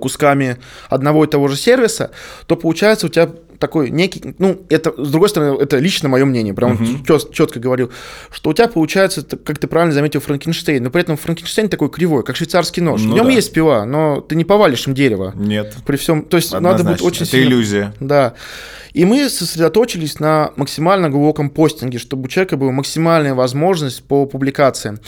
[0.00, 2.10] кусками одного и того же сервиса,
[2.46, 3.30] то получается у тебя
[3.62, 7.32] такой некий, ну, это, с другой стороны, это лично мое мнение, прям uh-huh.
[7.32, 7.90] четко говорю,
[8.32, 12.24] что у тебя получается, как ты правильно заметил, Франкенштейн, но при этом Франкенштейн такой кривой,
[12.24, 13.00] как швейцарский нож.
[13.02, 13.30] Ну, в нем да.
[13.30, 15.32] есть пила, но ты не повалишь им дерево.
[15.36, 15.76] Нет.
[15.86, 16.84] При всем, то есть Однозначно.
[16.84, 17.48] надо быть очень это сильно...
[17.48, 17.94] иллюзия.
[18.00, 18.34] Да.
[18.94, 24.98] И мы сосредоточились на максимально глубоком постинге, чтобы у человека была максимальная возможность по публикациям.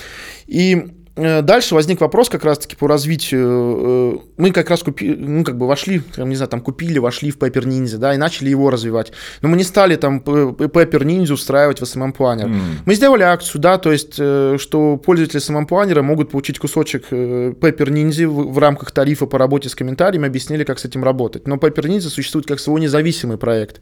[0.47, 3.47] И Э, дальше возник вопрос как раз-таки по развитию.
[3.47, 7.31] Э, мы как раз купили, ну, как бы вошли, там, не знаю, там купили, вошли
[7.31, 9.13] в Paper Ninja, да, и начали его развивать.
[9.41, 12.49] Но мы не стали там Paper Ninja устраивать в SMM Planner.
[12.49, 12.61] Mm.
[12.85, 17.89] Мы сделали акцию, да, то есть, э, что пользователи SMM Planner могут получить кусочек Paper
[17.89, 21.47] Ninja в, в рамках тарифа по работе с комментариями, объяснили, как с этим работать.
[21.47, 23.81] Но Paper Ninja существует как свой независимый проект,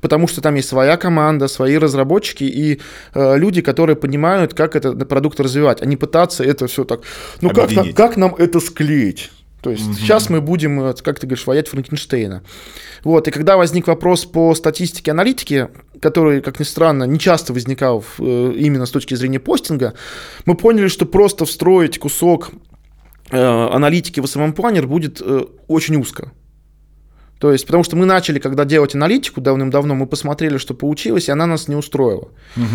[0.00, 2.80] потому что там есть своя команда, свои разработчики и
[3.14, 7.02] э, люди, которые понимают, как этот продукт развивать, а не пытаться это все так.
[7.40, 9.30] Ну как, как нам это склеить?
[9.62, 9.94] То есть угу.
[9.94, 12.42] сейчас мы будем, э, как ты говоришь, воять Франкенштейна.
[13.04, 15.68] Вот, и когда возник вопрос по статистике аналитики,
[16.00, 19.94] который, как ни странно, не часто возникал э, именно с точки зрения постинга,
[20.46, 22.52] мы поняли, что просто встроить кусок
[23.30, 25.22] э, аналитики в SMM планер будет
[25.68, 26.32] очень узко.
[27.40, 31.32] То есть, потому что мы начали, когда делать аналитику давным-давно, мы посмотрели, что получилось, и
[31.32, 32.28] она нас не устроила.
[32.54, 32.66] Угу.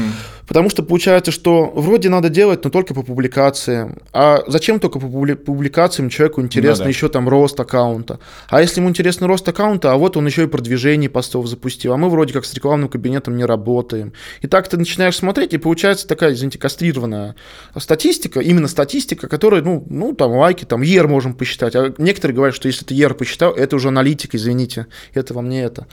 [0.48, 4.00] Потому что получается, что вроде надо делать, но только по публикациям.
[4.12, 6.90] А зачем только по публикациям человеку интересно ну, да.
[6.90, 8.20] еще там рост аккаунта?
[8.50, 11.98] А если ему интересно рост аккаунта, а вот он еще и продвижение постов запустил, а
[11.98, 14.14] мы вроде как с рекламным кабинетом не работаем.
[14.42, 17.36] И так ты начинаешь смотреть, и получается такая, извините, кастрированная
[17.78, 21.76] статистика, именно статистика, которая, ну, ну там лайки, там ER можем посчитать.
[21.76, 25.50] А некоторые говорят, что если ты ER посчитал, это уже аналитика, извините извините, это вам
[25.50, 25.88] не это.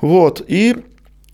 [0.00, 0.76] Вот, и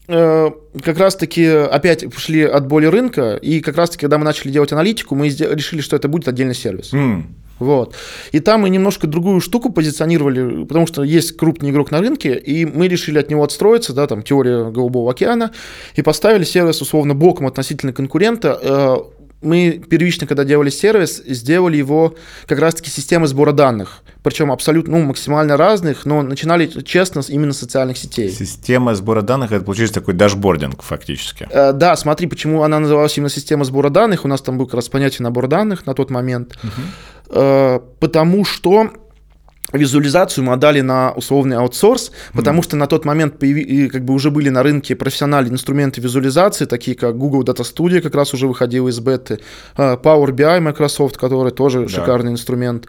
[0.09, 0.51] э,
[0.85, 5.15] как раз-таки опять пошли от боли рынка, и как раз-таки, когда мы начали делать аналитику,
[5.15, 6.93] мы решили, что это будет отдельный сервис.
[6.93, 7.25] Mm.
[7.59, 7.95] Вот.
[8.33, 12.65] И там мы немножко другую штуку позиционировали, потому что есть крупный игрок на рынке, и
[12.65, 15.53] мы решили от него отстроиться, да, там теория Голубого океана,
[15.95, 18.97] и поставили сервис условно боком относительно конкурента, э,
[19.43, 22.15] мы первично, когда делали сервис, сделали его
[22.47, 24.03] как раз-таки системой сбора данных.
[24.23, 28.31] Причем абсолютно, ну, максимально разных, но начинали честно именно с социальных сетей.
[28.31, 31.49] Система сбора данных, это получился такой дашбординг фактически.
[31.51, 34.25] Э, да, смотри, почему она называлась именно система сбора данных.
[34.25, 36.57] У нас там был как раз понятие набор данных на тот момент.
[36.63, 36.71] Угу.
[37.35, 38.91] Э, потому что
[39.73, 42.65] визуализацию мы отдали на условный аутсорс, потому mm.
[42.65, 46.97] что на тот момент появи, как бы уже были на рынке профессиональные инструменты визуализации, такие
[46.97, 49.41] как Google Data Studio, как раз уже выходил из беты,
[49.77, 51.89] а, Power BI Microsoft, который тоже да.
[51.89, 52.89] шикарный инструмент.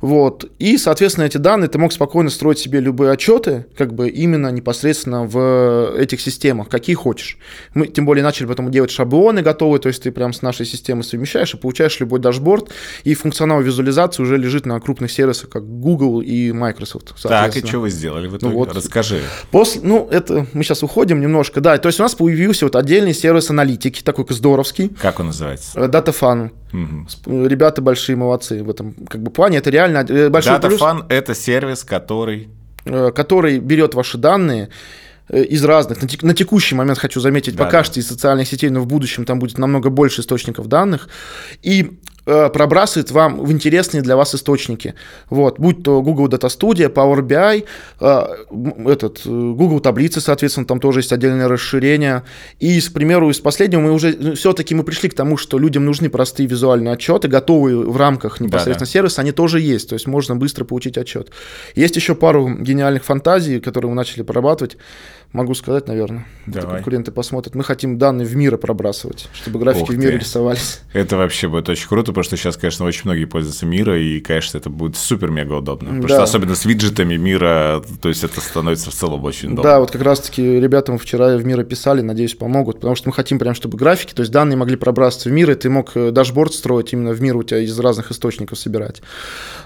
[0.00, 0.44] Вот.
[0.58, 5.24] И, соответственно, эти данные ты мог спокойно строить себе любые отчеты, как бы именно непосредственно
[5.24, 7.38] в этих системах, какие хочешь.
[7.72, 11.04] Мы тем более начали потом делать шаблоны готовые, то есть ты прям с нашей системой
[11.04, 12.70] совмещаешь и получаешь любой дашборд,
[13.04, 17.14] и функционал визуализации уже лежит на крупных сервисах, как Google и Microsoft.
[17.22, 18.52] Так, и что вы сделали в ну итоге?
[18.52, 18.74] Ну, вот.
[18.74, 19.20] Расскажи.
[19.50, 21.60] После, ну, это мы сейчас уходим немножко.
[21.60, 24.88] Да, то есть у нас появился вот отдельный сервис аналитики, такой здоровский.
[24.88, 25.78] Как он называется?
[25.78, 26.50] DataFun.
[26.72, 27.46] Угу.
[27.46, 29.58] Ребята большие молодцы в этом как бы плане.
[29.58, 31.04] Это реально э, большой DataFun плюс.
[31.08, 32.48] это сервис, который...
[32.84, 34.70] Э, который берет ваши данные
[35.30, 36.02] из разных.
[36.02, 37.84] На, тек, на текущий момент хочу заметить, да, пока да.
[37.84, 41.08] что из социальных сетей, но в будущем там будет намного больше источников данных.
[41.62, 44.94] И Э, пробрасывает вам в интересные для вас источники.
[45.30, 47.64] Вот, будь то Google Data Studio, Power BI,
[48.00, 52.22] э, этот, э, Google таблицы, соответственно, там тоже есть отдельное расширение.
[52.60, 55.84] И, к примеру, из последнего мы уже ну, все-таки мы пришли к тому, что людям
[55.84, 58.92] нужны простые визуальные отчеты, готовые в рамках непосредственно да, да.
[58.92, 61.30] сервиса, они тоже есть, то есть можно быстро получить отчет.
[61.74, 64.76] Есть еще пару гениальных фантазий, которые мы начали прорабатывать.
[65.34, 66.26] Могу сказать, наверное.
[66.46, 66.76] Давай.
[66.76, 67.56] Конкуренты посмотрят.
[67.56, 70.80] Мы хотим данные в мире пробрасывать, чтобы графики в мире рисовались.
[70.92, 74.58] Это вообще будет очень круто, потому что сейчас, конечно, очень многие пользуются мира, и, конечно,
[74.58, 75.88] это будет супер-мега удобно.
[75.88, 76.14] Потому да.
[76.14, 79.64] что особенно с виджетами мира, то есть это становится в целом очень удобно.
[79.64, 83.40] Да, вот как раз-таки ребятам вчера в мира писали, надеюсь, помогут, потому что мы хотим
[83.40, 86.54] прям, чтобы графики, то есть данные могли пробрасываться в мир, и ты мог э, дашборд
[86.54, 89.02] строить именно в мир у тебя из разных источников собирать.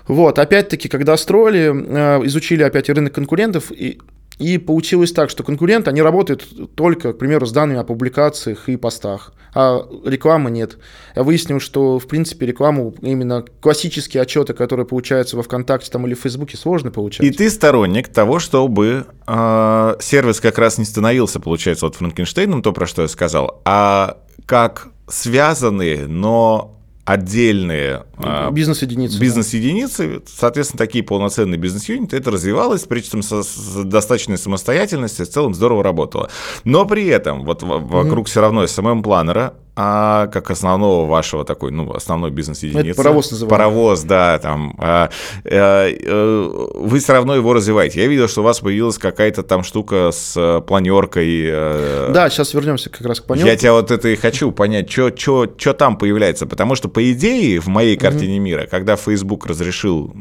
[0.06, 3.98] Вот, опять-таки, когда строили, э, изучили опять рынок конкурентов, и
[4.38, 8.76] и получилось так, что конкуренты, они работают только, к примеру, с данными о публикациях и
[8.76, 10.78] постах, а рекламы нет.
[11.16, 16.14] Я выяснил, что, в принципе, рекламу, именно классические отчеты, которые получаются во ВКонтакте там, или
[16.14, 17.26] в Фейсбуке, сложно получать.
[17.26, 22.72] И ты сторонник того, чтобы э, сервис как раз не становился, получается, вот Франкенштейном, то,
[22.72, 26.77] про что я сказал, а как связанные, но
[27.08, 29.18] отдельные а, бизнес-единицы.
[29.18, 35.82] Бизнес-единицы, соответственно, такие полноценные бизнес-юниты, это развивалось, причем с, с достаточной самостоятельностью, в целом здорово
[35.82, 36.28] работало.
[36.64, 38.30] Но при этом вот вокруг mm-hmm.
[38.30, 42.88] все равно SMM-планера а как основного вашего такой, ну, основной бизнес-единицы.
[42.88, 43.56] Это паровоз называется.
[43.56, 44.74] Паровоз, да, там.
[44.76, 45.08] А,
[45.44, 48.00] а, а, вы все равно его развиваете.
[48.00, 51.52] Я видел, что у вас появилась какая-то там штука с э, планеркой.
[52.12, 53.50] Да, сейчас вернемся как раз к планерке.
[53.52, 56.46] Я тебя вот это и хочу понять, что там появляется.
[56.46, 58.42] Потому что, по идее, в моей картине угу.
[58.42, 60.12] мира, когда Facebook разрешил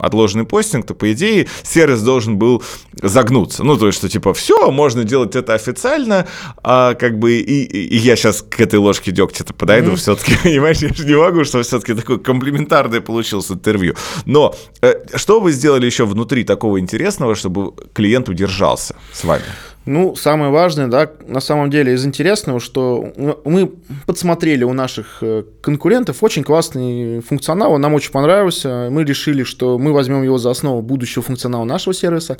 [0.00, 2.60] отложенный постинг, то, по идее, сервис должен был
[3.00, 3.62] загнуться.
[3.62, 6.26] Ну, то есть, что типа, все, можно делать это официально,
[6.64, 9.96] а как бы и, и я сейчас к этой ложки дегтя-то подойду, mm-hmm.
[9.96, 13.94] все-таки, понимаешь, я же не могу, что все-таки такое комплиментарное получилось интервью.
[14.26, 19.44] Но э, что вы сделали еще внутри такого интересного, чтобы клиент удержался с вами?
[19.86, 23.12] Ну, самое важное, да, на самом деле из интересного, что
[23.44, 23.72] мы
[24.06, 29.78] подсмотрели у наших э, конкурентов очень классный функционал, он нам очень понравился, мы решили, что
[29.78, 32.36] мы возьмем его за основу будущего функционала нашего сервиса.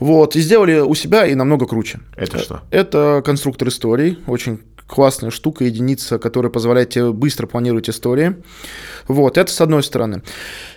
[0.00, 2.00] Вот, и сделали у себя и намного круче.
[2.16, 2.62] Это что?
[2.70, 8.36] Это конструктор историй, очень классная штука, единица, которая позволяет тебе быстро планировать истории.
[9.08, 10.22] Вот, это с одной стороны.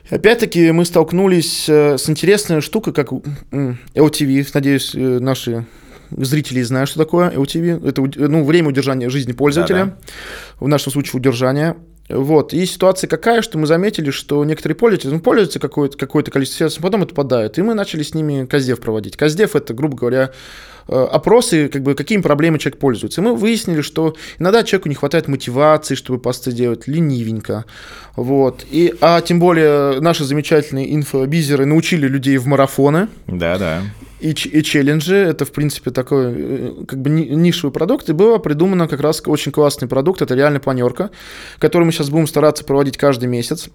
[0.10, 5.66] Опять-таки мы столкнулись э, с интересной штукой, как LTV, надеюсь, э, наши
[6.12, 7.88] зрители знают, что такое LTV.
[7.88, 9.98] Это ну, время удержания жизни пользователя, Да-да.
[10.60, 11.76] в нашем случае удержания.
[12.10, 12.54] Вот.
[12.54, 16.82] И ситуация какая, что мы заметили, что некоторые пользователи ну, пользуются какое-то, какое-то количество сервисов,
[16.82, 17.58] потом отпадают.
[17.58, 19.18] И мы начали с ними Каздев проводить.
[19.18, 20.32] Каздев– это, грубо говоря,
[20.88, 23.22] опросы, как бы, какими проблемами человек пользуется.
[23.22, 27.66] И мы выяснили, что иногда человеку не хватает мотивации, чтобы посты делать, ленивенько.
[28.16, 28.66] Вот.
[28.70, 33.10] И, а тем более наши замечательные инфобизеры научили людей в марафоны.
[33.28, 33.82] Да, да.
[34.20, 38.88] И, и челленджи, это, в принципе, такой э, как бы нишевый продукт, и было придумано
[38.88, 41.12] как раз очень классный продукт, это реально планерка,
[41.60, 43.70] который мы сейчас будем стараться проводить каждый месяц.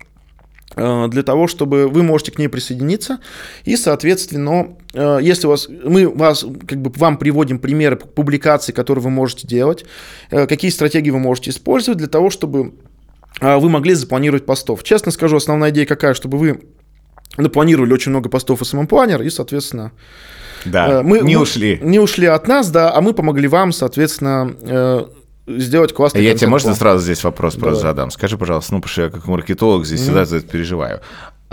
[0.76, 3.18] Э, для того, чтобы вы можете к ней присоединиться.
[3.64, 9.02] И, соответственно, э, если у вас, мы вас, как бы, вам приводим примеры публикаций, которые
[9.02, 9.84] вы можете делать,
[10.30, 12.74] э, какие стратегии вы можете использовать для того, чтобы
[13.40, 14.84] вы могли запланировать постов.
[14.84, 16.60] Честно скажу, основная идея какая, чтобы вы
[17.38, 19.92] напланировали очень много постов в SMM-планер и, соответственно,
[20.66, 21.80] да, мы не ушли.
[21.82, 25.08] Не ушли от нас, да, а мы помогли вам, соответственно,
[25.46, 28.10] сделать классный Я тебе можно сразу здесь вопрос просто задам?
[28.10, 30.02] Скажи, пожалуйста, ну, потому что я как маркетолог здесь mm-hmm.
[30.02, 31.00] всегда за это переживаю.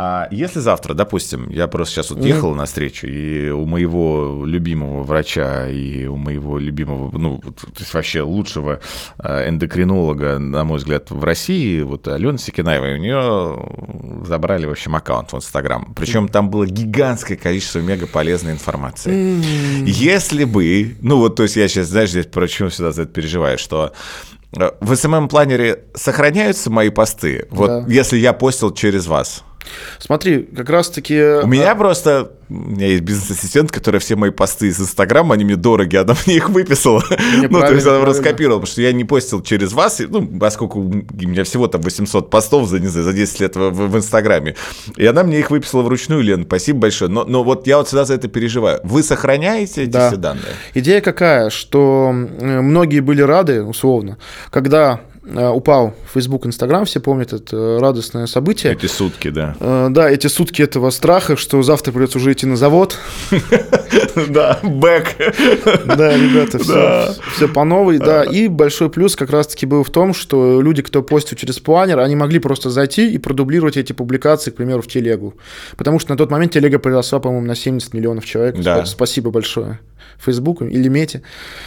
[0.02, 2.58] А если завтра, допустим, я просто сейчас вот ехал mm-hmm.
[2.58, 8.22] на встречу, и у моего любимого врача, и у моего любимого, ну, то есть вообще
[8.22, 8.80] лучшего
[9.22, 14.96] э, эндокринолога, на мой взгляд, в России, вот Алена Секинаева, у нее забрали, в общем,
[14.96, 15.94] аккаунт в Инстаграм.
[15.98, 16.32] Причем mm-hmm.
[16.32, 19.12] там было гигантское количество мега полезной информации.
[19.12, 19.84] Mm-hmm.
[19.86, 23.58] Если бы, ну вот, то есть я сейчас, знаешь, здесь почему всегда за это переживаю,
[23.58, 23.92] что
[24.56, 27.86] э, в SMM-планере сохраняются мои посты, вот да.
[27.90, 29.44] если я постил через вас?
[30.00, 31.42] Смотри, как раз-таки...
[31.44, 35.46] У меня а, просто у меня есть бизнес-ассистент, которая все мои посты из Инстаграма, они
[35.46, 37.04] мне дороги, она мне их выписала.
[37.50, 40.92] ну, то есть она раскопировала, потому что я не постил через вас, ну, поскольку у
[40.92, 44.56] меня всего там 800 постов за, не знаю, за 10 лет в, в, Инстаграме.
[44.98, 47.12] И она мне их выписала вручную, Лен, спасибо большое.
[47.12, 48.80] Но, но вот я вот всегда за это переживаю.
[48.84, 50.08] Вы сохраняете эти да.
[50.08, 50.54] все данные?
[50.74, 54.18] Идея какая, что многие были рады, условно,
[54.50, 55.02] когда
[55.36, 58.74] упал Facebook, Instagram, все помнят это радостное событие.
[58.74, 59.56] Эти сутки, да.
[59.60, 62.98] Э, да, эти сутки этого страха, что завтра придется уже идти на завод.
[64.30, 65.16] Да, бэк.
[65.86, 66.60] Да, ребята,
[67.34, 68.24] все, по новой, да.
[68.24, 72.16] И большой плюс как раз-таки был в том, что люди, кто постил через планер, они
[72.16, 75.36] могли просто зайти и продублировать эти публикации, к примеру, в телегу.
[75.78, 78.56] Потому что на тот момент телега приросла, по-моему, на 70 миллионов человек.
[78.86, 79.80] Спасибо большое.
[80.18, 81.22] Фейсбуку или Мете.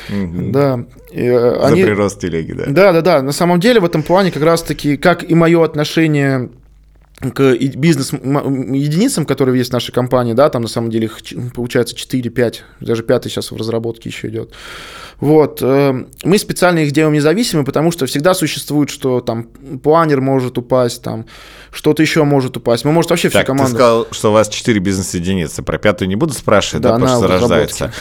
[0.09, 0.52] Угу.
[0.52, 0.85] Да.
[1.11, 1.85] И, э, За они...
[1.85, 2.64] прирост телеги, да.
[2.68, 3.22] Да, да, да.
[3.22, 6.50] На самом деле в этом плане как раз-таки, как и мое отношение
[7.31, 11.18] к бизнес-единицам, которые есть в нашей компании, да, там на самом деле их
[11.55, 14.52] получается 4-5, даже 5 сейчас в разработке еще идет.
[15.20, 15.61] Вот.
[15.62, 19.44] Э, мы специально их делаем независимыми, потому что всегда существует, что там
[19.83, 21.26] планер может упасть, там
[21.70, 22.85] что-то еще может упасть.
[22.85, 23.70] Мы, может, вообще так, вся команда...
[23.70, 25.62] ты сказал, что у вас 4 бизнес-единицы.
[25.62, 27.92] Про пятую не буду спрашивать, да, да потому что зарождается.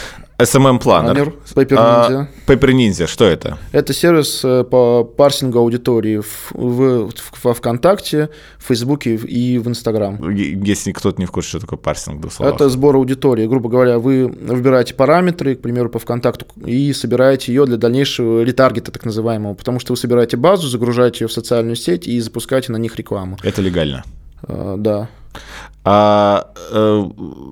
[0.41, 1.33] SMM Planner.
[1.55, 2.21] Paper Ninja.
[2.21, 3.57] А, Paper Ninja, что это?
[3.71, 9.67] Это сервис э, по парсингу аудитории в, в, в, во ВКонтакте, в Фейсбуке и в
[9.67, 10.17] Инстаграм.
[10.31, 13.47] Если кто-то не в курсе, что такое парсинг, Это сбор аудитории.
[13.47, 18.91] Грубо говоря, вы выбираете параметры, к примеру, по ВКонтакту, и собираете ее для дальнейшего ретаргета,
[18.91, 22.77] так называемого, потому что вы собираете базу, загружаете ее в социальную сеть и запускаете на
[22.77, 23.37] них рекламу.
[23.43, 24.03] Это легально?
[24.43, 25.09] А, да.
[25.83, 27.03] А, э,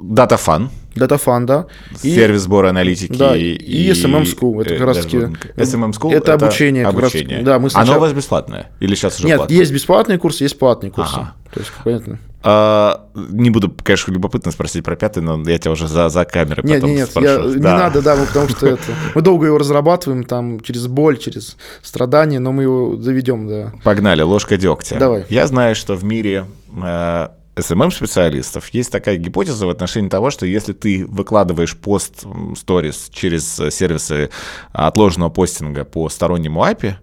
[0.04, 0.70] DataFun?
[0.96, 1.68] DataFun, да.
[1.96, 3.18] Сервис сбора аналитики.
[3.18, 4.62] Да, и, и SMM School.
[4.62, 5.18] Это как раз таки...
[5.18, 6.86] SMM School это, это обучение.
[6.86, 7.38] обучение.
[7.38, 7.96] Раз, да, мы сначала...
[7.96, 8.72] Оно у вас бесплатное?
[8.80, 9.58] Или сейчас уже Нет, платное?
[9.58, 11.16] есть бесплатные курсы, есть платные курсы.
[11.16, 11.36] Ага.
[11.54, 12.20] То есть, понятно.
[12.42, 16.64] А, не буду, конечно, любопытно спросить про пятый, но я тебя уже за, за камерой
[16.64, 17.28] нет, потом нет, нет, спрошу.
[17.28, 17.48] Я, да.
[17.48, 22.40] Не надо, да, потому что это, мы долго его разрабатываем, там, через боль, через страдания,
[22.40, 23.74] но мы его заведем, да.
[23.84, 24.98] Погнали, ложка дегтя.
[24.98, 25.26] Давай.
[25.30, 26.46] Я знаю, что в мире
[26.82, 27.28] э,
[27.60, 32.26] SMM-специалистов есть такая гипотеза в отношении того, что если ты выкладываешь пост
[32.58, 34.30] сторис через сервисы
[34.72, 36.96] отложенного постинга по стороннему API,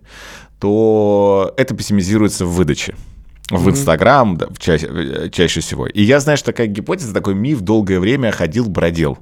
[0.59, 2.95] то это пессимизируется в выдаче
[3.51, 5.87] в Инстаграм да, чаще, чаще всего.
[5.87, 9.19] И я знаю, что такая гипотеза, такой миф долгое время ходил-бродил.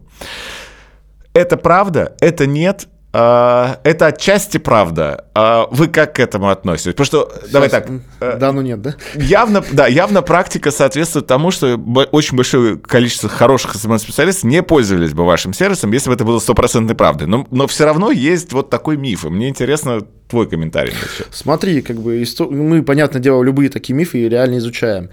[1.34, 2.16] Это правда?
[2.20, 2.88] Это нет?
[3.16, 5.26] А, это отчасти правда.
[5.34, 6.94] А вы как к этому относитесь?
[6.94, 7.88] Потому что, Сейчас, давай так.
[8.20, 8.96] Э, да, ну нет, да?
[9.14, 11.76] Явно, да, явно практика соответствует тому, что
[12.10, 16.96] очень большое количество хороших специалистов не пользовались бы вашим сервисом, если бы это было стопроцентной
[16.96, 17.28] правдой.
[17.28, 20.94] Но, но все равно есть вот такой миф, и мне интересно твой комментарий.
[21.30, 25.10] Смотри, как бы мы, понятное дело, любые такие мифы реально изучаем.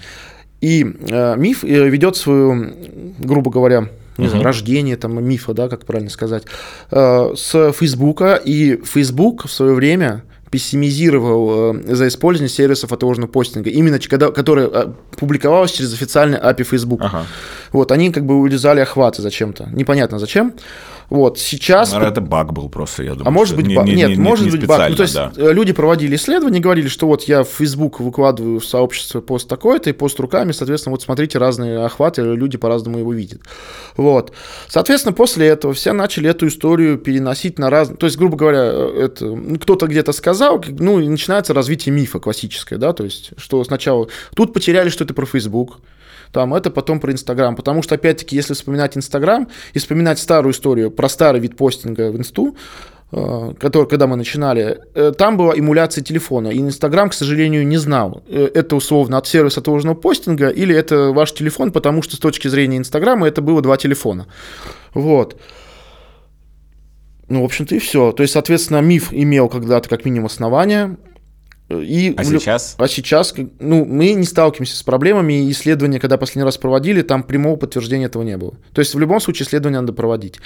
[0.59, 2.73] И э, миф э, ведет свою,
[3.19, 6.43] грубо говоря, не знаю, рождение там мифа, да, как правильно сказать,
[6.91, 13.69] э, с Фейсбука, и Facebook в свое время пессимизировал э, за использование сервисов отложенного постинга,
[13.69, 16.99] именно когда, которое э, публиковалось через официальный API Facebook.
[17.01, 17.25] Ага.
[17.71, 20.53] Вот, они как бы урезали охваты зачем-то, непонятно зачем.
[21.11, 21.91] Вот, сейчас...
[21.91, 23.27] Наверное, это баг был просто, я думаю.
[23.27, 23.85] А может быть, не, баг...
[23.85, 24.91] Не, Нет, не, может не быть баг.
[24.91, 25.33] Ну, то есть, да.
[25.35, 29.89] Э, люди проводили исследования, говорили, что вот я в Facebook выкладываю в сообщество пост такой-то
[29.89, 33.41] и пост руками, соответственно, вот смотрите, разные охваты, люди по-разному его видят.
[33.97, 34.31] Вот.
[34.69, 37.97] Соответственно, после этого все начали эту историю переносить на разные...
[37.97, 42.21] То есть, грубо говоря, э, это ну, кто-то где-то сказал, ну, и начинается развитие мифа
[42.21, 45.79] классическое, да, то есть, что сначала тут потеряли, что это про Facebook,
[46.31, 47.55] там это потом про Инстаграм.
[47.55, 52.17] Потому что, опять-таки, если вспоминать Инстаграм и вспоминать старую историю про старый вид постинга в
[52.17, 52.55] Инсту,
[53.11, 57.77] э, который, когда мы начинали, э, там была эмуляция телефона, и Инстаграм, к сожалению, не
[57.77, 62.19] знал, э, это условно от сервиса отложенного постинга или это ваш телефон, потому что с
[62.19, 64.27] точки зрения Инстаграма это было два телефона.
[64.93, 65.39] Вот.
[67.27, 68.11] Ну, в общем-то, и все.
[68.11, 70.97] То есть, соответственно, миф имел когда-то как минимум основания,
[71.79, 72.75] И а сейчас?
[72.77, 77.23] А сейчас, ну, мы не сталкиваемся с проблемами, и исследования, когда последний раз проводили, там
[77.23, 78.53] прямого подтверждения этого не было.
[78.73, 80.39] То есть в любом случае исследование надо проводить.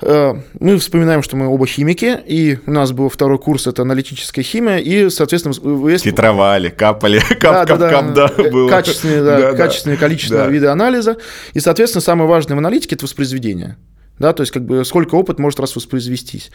[0.00, 4.42] Э, мы вспоминаем, что мы оба химики, и у нас был второй курс, это аналитическая
[4.42, 5.54] химия, и, соответственно...
[5.98, 8.68] Титровали, капали, кап, да, кап, да, кап, да, было.
[8.68, 10.50] Качественные, да, да, качественные, количественные да.
[10.50, 11.16] виды анализа,
[11.52, 13.76] и, соответственно, самое важное в аналитике– это воспроизведение.
[14.18, 16.50] Да, то есть, как бы, сколько опыт может раз воспроизвестись.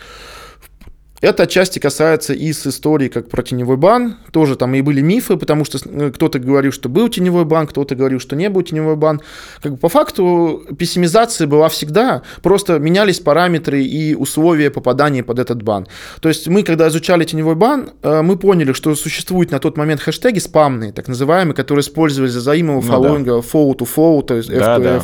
[1.21, 4.15] Это отчасти касается и с истории, как про теневой бан.
[4.31, 7.95] Тоже там и были мифы, потому что э, кто-то говорил, что был теневой бан, кто-то
[7.95, 9.21] говорил, что не был теневой бан.
[9.61, 15.61] Как бы по факту пессимизация была всегда, просто менялись параметры и условия попадания под этот
[15.61, 15.87] бан.
[16.21, 20.01] То есть мы, когда изучали теневой бан, э, мы поняли, что существуют на тот момент
[20.01, 23.47] хэштеги спамные, так называемые, которые использовались за взаимного фоллоуинга, ну, да.
[23.47, 25.03] follow to follow, то есть F2F да, да.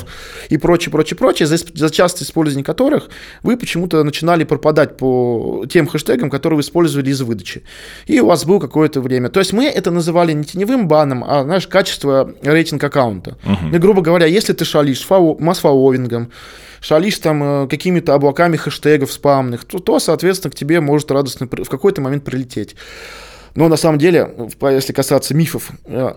[0.49, 3.09] и прочее, прочее, прочее, за, за частое использование которых
[3.43, 7.63] вы почему-то начинали пропадать по тем хэштегам, хэштегом, который вы использовали из выдачи.
[8.07, 9.29] И у вас было какое-то время.
[9.29, 13.37] То есть мы это называли не теневым баном, а, знаешь, качество рейтинг аккаунта.
[13.43, 13.75] Uh-huh.
[13.75, 16.31] И, грубо говоря, если ты шалишь фау, масс-фолловингом,
[16.81, 21.69] шалишь там э, какими-то облаками хэштегов спамных, то, то, соответственно, к тебе может радостно в
[21.69, 22.75] какой-то момент прилететь.
[23.55, 24.29] Но на самом деле,
[24.61, 26.13] если касаться мифов, э,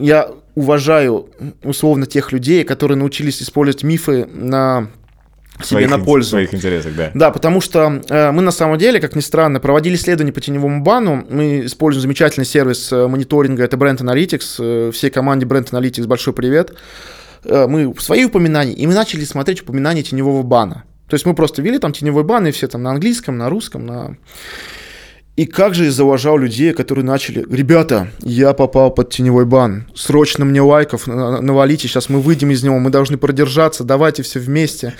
[0.00, 1.28] я уважаю
[1.62, 4.88] условно тех людей, которые научились использовать мифы на
[5.64, 6.28] себе на пользу.
[6.28, 7.10] В своих интересах, да.
[7.14, 10.82] Да, потому что э, мы на самом деле, как ни странно, проводили исследования по теневому
[10.82, 11.26] бану.
[11.28, 14.88] Мы используем замечательный сервис э, мониторинга, это Brand Analytics.
[14.88, 16.74] Э, всей команде Brand Analytics большой привет.
[17.44, 20.84] Э, мы свои упоминания, и мы начали смотреть упоминания теневого бана.
[21.08, 23.84] То есть мы просто ввели там теневой бан, и все там на английском, на русском,
[23.84, 24.16] на...
[25.36, 30.44] И как же я зауважал людей, которые начали, ребята, я попал под теневой бан, срочно
[30.44, 34.94] мне лайков навалите, сейчас мы выйдем из него, мы должны продержаться, давайте все вместе.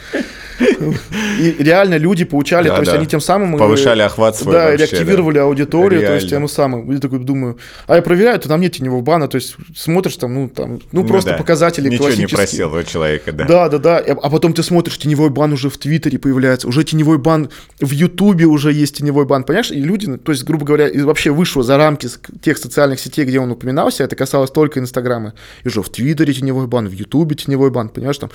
[0.60, 2.98] И реально люди получали, да, то есть да.
[2.98, 3.56] они тем самым...
[3.56, 5.44] Э, Повышали охват свой Да, вообще, реактивировали да.
[5.44, 6.08] аудиторию, реально.
[6.08, 6.90] то есть тем самым.
[6.90, 10.34] Я такой думаю, а я проверяю, то там нет теневого бана, то есть смотришь там,
[10.34, 11.36] ну, там, ну, ну просто да.
[11.36, 13.44] показатели Ничего не просил у человека, да.
[13.44, 17.18] Да, да, да, а потом ты смотришь, теневой бан уже в Твиттере появляется, уже теневой
[17.18, 17.50] бан
[17.80, 19.70] в Ютубе уже есть теневой бан, понимаешь?
[19.70, 22.08] И люди, ну, то есть, грубо говоря, вообще вышло за рамки
[22.42, 25.34] тех социальных сетей, где он упоминался, это касалось только Инстаграма.
[25.64, 28.30] И уже в Твиттере теневой бан, в Ютубе теневой бан, понимаешь, там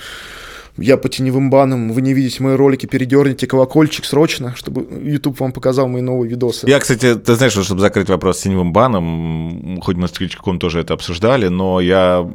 [0.78, 5.52] я по теневым банам, вы не видите мои ролики, передерните колокольчик срочно, чтобы YouTube вам
[5.52, 6.68] показал мои новые видосы.
[6.68, 10.80] Я, кстати, ты знаешь, чтобы закрыть вопрос с теневым баном, хоть мы с Кричком тоже
[10.80, 12.28] это обсуждали, но я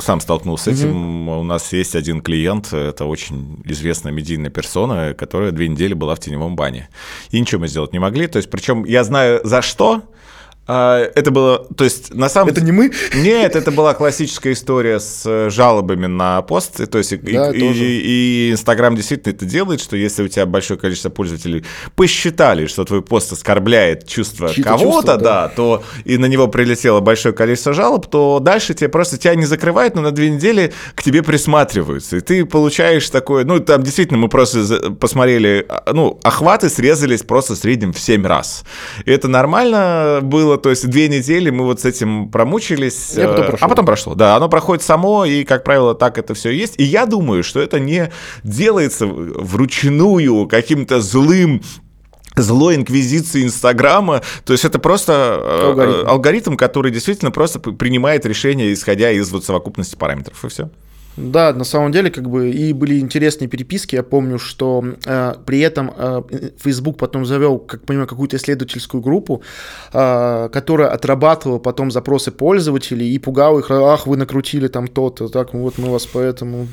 [0.00, 1.28] сам столкнулся с этим.
[1.28, 6.20] У нас есть один клиент, это очень известная медийная персона, которая две недели была в
[6.20, 6.88] теневом бане.
[7.30, 8.26] И ничего мы сделать не могли.
[8.26, 10.02] То есть, причем я знаю за что,
[10.68, 12.90] а, это было, то есть на самом Это не мы?
[13.14, 18.48] Нет, это была классическая история с э, жалобами на посты, то есть да, и, и,
[18.48, 21.64] и Инстаграм действительно это делает, что если у тебя большое количество пользователей
[21.94, 25.46] посчитали, что твой пост оскорбляет чувства кого-то, да.
[25.46, 29.46] да, то и на него прилетело большое количество жалоб, то дальше тебе просто тебя не
[29.46, 34.18] закрывают, но на две недели к тебе присматриваются, и ты получаешь такое, ну там действительно
[34.18, 38.64] мы просто посмотрели, а, ну охваты срезались просто в среднем в 7 раз,
[39.04, 43.56] и это нормально было то есть две недели мы вот с этим промучились, потом э,
[43.60, 44.14] а потом прошло.
[44.14, 46.74] Да, оно проходит само, и, как правило, так это все есть.
[46.78, 48.10] И я думаю, что это не
[48.44, 51.62] делается вручную каким-то злым
[52.36, 54.22] злой инквизиции Инстаграма.
[54.44, 56.08] То есть это просто э, алгоритм.
[56.08, 60.70] алгоритм, который действительно просто принимает решение, исходя из вот совокупности параметров, и все.
[61.16, 63.94] Да, на самом деле, как бы и были интересные переписки.
[63.94, 66.22] Я помню, что э, при этом э,
[66.62, 69.42] Facebook потом завел, как понимаю, какую-то исследовательскую группу,
[69.92, 75.54] э, которая отрабатывала потом запросы пользователей и пугала их, ах, вы накрутили там то-то, так,
[75.54, 76.68] вот мы вас поэтому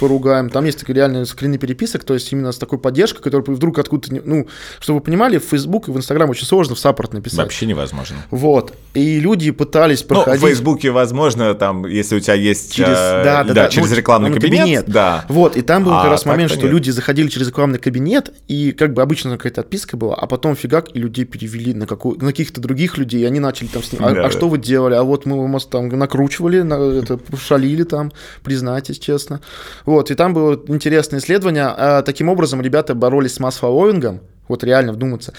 [0.00, 0.48] поругаем.
[0.48, 4.22] Там есть такие реальные скрины переписок, то есть именно с такой поддержкой, которая вдруг откуда-то,
[4.24, 4.46] ну,
[4.80, 7.40] чтобы вы понимали, в Facebook и в Instagram очень сложно в саппорт написать.
[7.40, 8.16] Вообще невозможно.
[8.30, 8.72] Вот.
[8.94, 10.40] И люди пытались проходить...
[10.40, 12.72] Ну, в Фейсбуке возможно, там, если у тебя есть...
[12.72, 12.96] Через...
[12.96, 14.60] Э, да, да, да, через ну, рекламный кабинет.
[14.60, 14.84] кабинет.
[14.86, 15.24] Да.
[15.28, 16.70] Вот, и там был а, как раз момент, что нет.
[16.70, 20.88] люди заходили через рекламный кабинет, и как бы обычно какая-то отписка была, а потом фигак,
[20.94, 24.04] и людей перевели на, какую, на каких-то других людей, и они начали там с ним,
[24.04, 24.30] а, да, а да.
[24.30, 24.94] что вы делали?
[24.94, 28.12] А вот мы вас там накручивали, на, это, шалили там,
[28.42, 29.40] признайтесь честно.
[29.84, 31.66] Вот, и там было интересное исследование.
[31.66, 35.32] А, таким образом, ребята боролись с масс-фолловингом, вот реально вдуматься.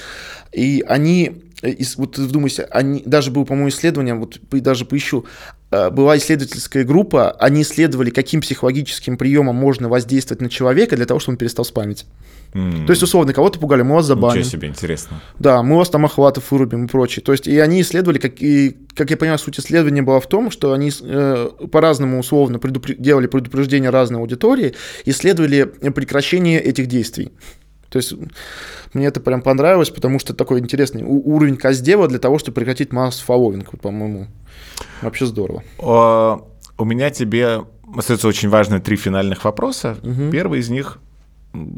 [0.51, 1.44] И они
[1.97, 5.25] вот вдумайся, они, даже было, по-моему, исследование, вот даже поищу,
[5.71, 11.19] э, была исследовательская группа, они исследовали, каким психологическим приемом можно воздействовать на человека для того,
[11.19, 12.05] чтобы он перестал спамить.
[12.53, 12.85] Mm.
[12.85, 14.39] То есть, условно, кого-то пугали, мы вас забаним.
[14.39, 15.21] Ничего себе, интересно.
[15.39, 17.23] Да, мы вас там охватов вырубим и прочее.
[17.23, 20.51] То есть, и они исследовали, как, и, как я понимаю, суть исследования была в том,
[20.51, 22.93] что они э, по-разному условно предупр...
[22.93, 27.31] делали предупреждение разной аудитории, исследовали прекращение этих действий.
[27.89, 28.13] То есть
[28.93, 33.19] мне это прям понравилось, потому что такой интересный уровень каздева для того, чтобы прекратить масс
[33.19, 34.27] фолловинг, по-моему.
[35.01, 35.63] Вообще здорово.
[36.77, 37.63] У меня тебе
[37.95, 39.97] остается очень важные три финальных вопроса.
[40.03, 40.31] Угу.
[40.31, 40.99] Первый из них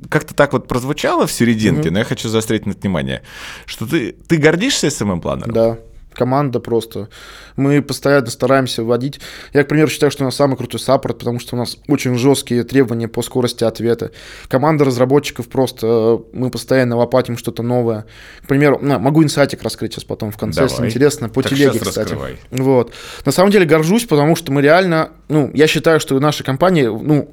[0.09, 1.93] как-то так вот прозвучало в серединке, угу.
[1.93, 3.21] но я хочу заострить на внимание,
[3.65, 5.53] что ты, ты гордишься SMMplanner ом?
[5.53, 5.77] Да
[6.17, 7.09] команда просто.
[7.55, 9.19] Мы постоянно стараемся вводить.
[9.53, 12.17] Я, к примеру, считаю, что у нас самый крутой саппорт, потому что у нас очень
[12.17, 14.11] жесткие требования по скорости ответа.
[14.47, 15.87] Команда разработчиков просто,
[16.33, 18.05] э, мы постоянно лопатим что-то новое.
[18.43, 20.71] К примеру, на, могу инсайтик раскрыть сейчас потом в конце, Давай.
[20.71, 21.99] если интересно, по так телеге, кстати.
[21.99, 22.37] Раскрывай.
[22.51, 22.93] Вот.
[23.25, 27.29] На самом деле горжусь, потому что мы реально, ну, я считаю, что наша компания, ну,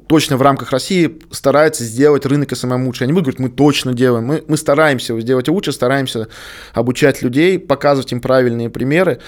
[0.00, 3.04] точно в рамках России старается сделать рынок SMM лучше.
[3.04, 4.24] Они будут говорить, мы точно делаем.
[4.24, 6.28] Мы, мы стараемся сделать лучше, стараемся
[6.72, 9.20] обучать людей, показывать им правильные примеры.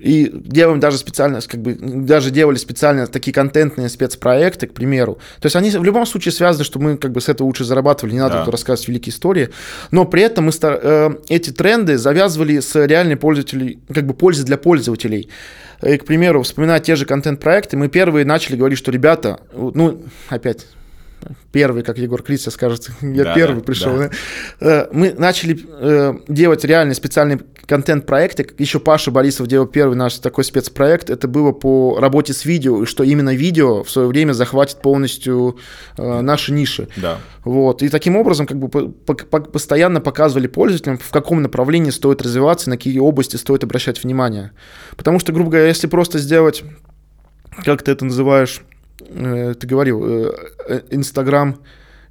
[0.00, 5.18] И делаем даже специально, как бы, даже делали специально такие контентные спецпроекты, к примеру.
[5.40, 8.14] То есть они в любом случае связаны, что мы как бы с этого лучше зарабатывали,
[8.14, 8.50] не надо да.
[8.50, 9.50] рассказывать великие истории.
[9.90, 14.44] Но при этом мы стар, э, эти тренды завязывали с реальной пользователей, как бы пользой
[14.44, 15.30] для пользователей.
[15.82, 20.66] И, к примеру, вспоминая те же контент-проекты, мы первые начали говорить, что ребята, ну, опять
[21.52, 23.98] первый, как Егор Криця скажет, я да, первый да, пришел.
[23.98, 24.10] Да.
[24.60, 28.48] Э, мы начали э, делать реальные специальные контент-проекты.
[28.56, 31.10] Еще Паша Борисов делал первый наш такой спецпроект.
[31.10, 35.58] Это было по работе с видео, и что именно видео в свое время захватит полностью
[35.98, 36.88] э, наши ниши.
[36.96, 37.18] Да.
[37.44, 37.82] Вот.
[37.82, 42.70] И таким образом как бы по по постоянно показывали пользователям, в каком направлении стоит развиваться,
[42.70, 44.52] на какие области стоит обращать внимание.
[44.96, 46.64] Потому что, грубо говоря, если просто сделать,
[47.64, 48.62] как ты это называешь,
[49.00, 50.32] э, ты говорил, э,
[50.68, 51.58] э, Инстаграм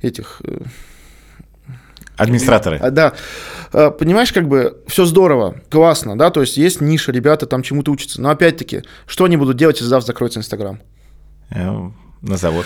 [0.03, 0.39] этих...
[0.43, 0.59] Э,
[2.17, 2.77] Администраторы.
[2.77, 3.13] А, да.
[3.71, 7.91] А, понимаешь, как бы все здорово, классно, да, то есть есть ниша, ребята там чему-то
[7.91, 8.21] учатся.
[8.21, 10.79] Но опять-таки, что они будут делать, если завтра закроется Инстаграм?
[12.21, 12.65] На завод.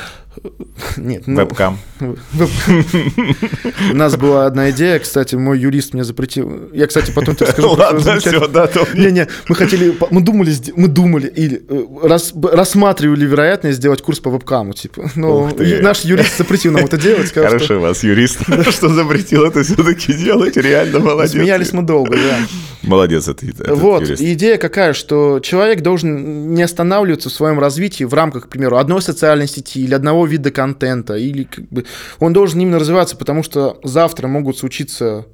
[0.95, 1.77] Нет, ну, Вебкам.
[1.99, 6.69] У нас была одна идея, кстати, мой юрист мне запретил.
[6.73, 7.71] Я, кстати, потом тебе расскажу.
[7.71, 14.01] Ладно, все, да, Не-не, мы хотели, мы думали, мы думали или э, рассматривали вероятность сделать
[14.01, 15.11] курс по вебкаму, типа.
[15.15, 17.33] Но наш юрист запретил нам это делать.
[17.33, 18.39] Хорошо, у вас юрист,
[18.71, 21.33] что запретил это все-таки делать, реально молодец.
[21.33, 22.37] Смеялись мы долго, да.
[22.83, 23.45] Молодец это,
[23.75, 28.77] Вот, идея какая, что человек должен не останавливаться в своем развитии в рамках, к примеру,
[28.77, 31.85] одной социальной сети или одного вида контента, или как бы
[32.19, 35.25] он должен именно развиваться, потому что завтра могут случиться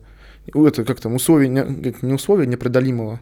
[0.53, 3.19] это как там условия, не, не условия непреодолимого.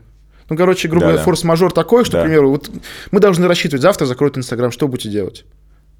[0.49, 1.25] Ну, короче, грубо говоря, да, да.
[1.25, 2.19] форс-мажор такой, что, да.
[2.21, 2.69] к примеру, вот
[3.11, 5.43] мы должны рассчитывать, завтра закроют Инстаграм, что будете делать?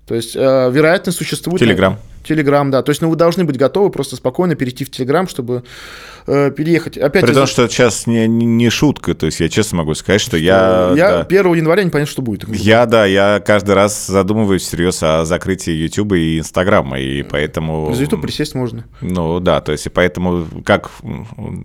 [0.06, 0.40] То есть, э,
[0.72, 1.60] вероятность существует...
[1.60, 2.00] Телеграм.
[2.26, 2.82] Телеграм, да.
[2.82, 5.64] То есть, ну, вы должны быть готовы просто спокойно перейти в Телеграм, чтобы
[6.28, 6.98] э, переехать.
[6.98, 7.36] Опять При из...
[7.36, 10.38] том, что это сейчас не, не шутка, то есть я честно могу сказать, что, что
[10.38, 10.94] я...
[10.96, 12.48] Я да, 1 января не понятно, что будет.
[12.50, 17.94] Я, да, я каждый раз задумываюсь всерьез о закрытии YouTube и Инстаграма, и поэтому...
[17.94, 18.86] За YouTube присесть можно.
[19.02, 20.92] Ну, да, то есть, и поэтому как...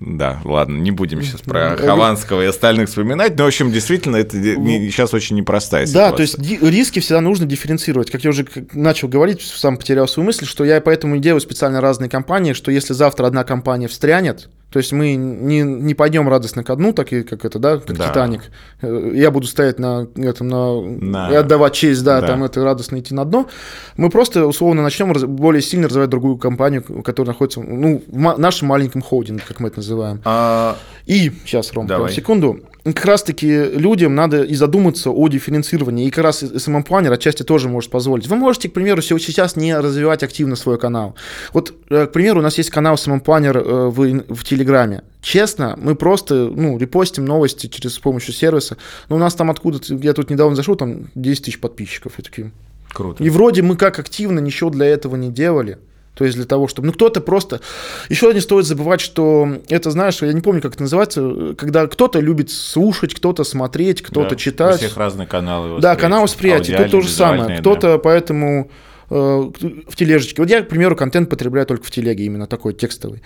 [0.01, 4.37] Да, ладно, не будем сейчас про Хованского и остальных вспоминать, но, в общем, действительно, это
[4.37, 6.11] сейчас очень непростая ситуация.
[6.11, 8.11] Да, то есть риски всегда нужно дифференцировать.
[8.11, 11.81] Как я уже начал говорить, сам потерял свою мысль, что я поэтому и делаю специально
[11.81, 16.65] разные компании, что если завтра одна компания встрянет, то есть мы не, не пойдем радостно
[16.65, 18.09] ко дну, так и как это, да, как да.
[18.09, 18.43] Титаник.
[18.83, 21.31] Э, я буду стоять на этом, на, на...
[21.31, 23.49] и отдавать честь, да, да, там это радостно идти на дно.
[23.97, 29.03] Мы просто условно начнем более сильно развивать другую компанию, которая находится, ну, в нашем маленьком
[29.03, 30.21] холдинге, как мы это называем.
[30.25, 30.77] А...
[31.07, 32.13] И сейчас, Ром, Давай.
[32.13, 36.07] секунду как раз-таки людям надо и задуматься о дифференцировании.
[36.07, 38.27] И как раз SMM-планер отчасти тоже может позволить.
[38.27, 41.15] Вы можете, к примеру, сейчас не развивать активно свой канал.
[41.53, 45.03] Вот, э, к примеру, у нас есть канал SMM-планер э, в, в Телеграме.
[45.21, 48.77] Честно, мы просто ну, репостим новости через с помощью сервиса.
[49.09, 52.19] Но у нас там откуда-то, я тут недавно зашел, там 10 тысяч подписчиков.
[52.19, 52.53] И такие.
[52.93, 53.23] Круто.
[53.23, 55.79] И вроде мы как активно ничего для этого не делали.
[56.15, 56.89] То есть для того, чтобы...
[56.89, 57.61] Ну, кто-то просто...
[58.09, 62.21] Еще не стоит забывать, что это, знаешь, я не помню, как это называется, когда кто-то
[62.21, 64.77] любит слушать, кто-то смотреть, кто-то да, читать.
[64.77, 66.77] У всех разные каналы Да, канал восприятия.
[66.77, 67.61] Тут то же самое.
[67.61, 67.99] Кто-то да.
[67.99, 68.71] поэтому
[69.09, 70.43] э, в тележечке.
[70.43, 73.23] Вот я, к примеру, контент потребляю только в телеге, именно такой текстовый.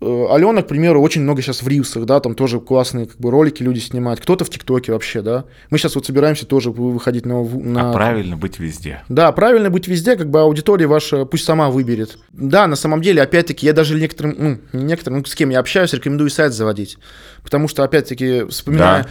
[0.00, 3.30] Э, Алена, к примеру, очень много сейчас в рилсах, да, там тоже классные как бы
[3.30, 4.20] ролики люди снимают.
[4.20, 5.44] Кто-то в ТикТоке вообще, да.
[5.70, 7.42] Мы сейчас вот собираемся тоже выходить на...
[7.42, 7.90] на...
[7.90, 9.02] А правильно быть везде.
[9.08, 12.18] Да, правильно быть везде, как бы аудитория ваша пусть сама выберет.
[12.32, 15.58] Да, на самом деле, опять-таки, я даже некоторым, ну, не некоторым, ну, с кем я
[15.58, 16.98] общаюсь, рекомендую сайт заводить.
[17.42, 19.04] Потому что, опять-таки, вспоминая...
[19.04, 19.10] Да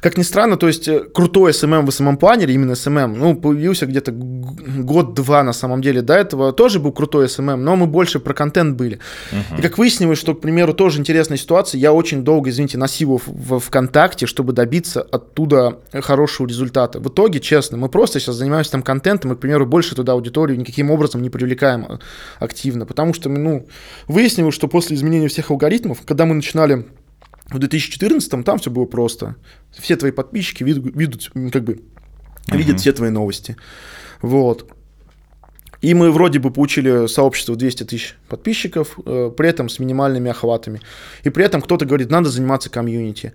[0.00, 4.12] как ни странно, то есть э, крутой SMM в SMM-планере, именно SMM, ну, появился где-то
[4.12, 6.02] год-два на самом деле.
[6.02, 9.00] До этого тоже был крутой SMM, но мы больше про контент были.
[9.32, 9.58] Uh-huh.
[9.58, 13.58] И как выяснилось, что, к примеру, тоже интересная ситуация, я очень долго, извините, носил в
[13.58, 17.00] ВКонтакте, чтобы добиться оттуда хорошего результата.
[17.00, 20.58] В итоге, честно, мы просто сейчас занимаемся там контентом, и, к примеру, больше туда аудиторию
[20.58, 21.98] никаким образом не привлекаем э,
[22.38, 23.66] активно, потому что, ну,
[24.08, 26.84] выяснилось, что после изменения всех алгоритмов, когда мы начинали
[27.50, 29.36] в 2014 там все было просто.
[29.72, 31.74] Все твои подписчики видят, видят, как бы,
[32.48, 32.56] uh-huh.
[32.56, 33.56] видят все твои новости.
[34.22, 34.70] Вот.
[35.82, 40.30] И мы вроде бы получили сообщество в 200 тысяч подписчиков, э, при этом с минимальными
[40.30, 40.80] охватами.
[41.22, 43.32] И при этом кто-то говорит, надо заниматься комьюнити.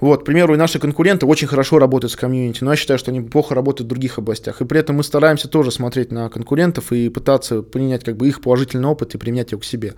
[0.00, 3.20] Вот, к примеру, наши конкуренты очень хорошо работают с комьюнити, но я считаю, что они
[3.20, 4.60] плохо работают в других областях.
[4.60, 8.40] И при этом мы стараемся тоже смотреть на конкурентов и пытаться принять как бы их
[8.40, 9.94] положительный опыт и применять его к себе.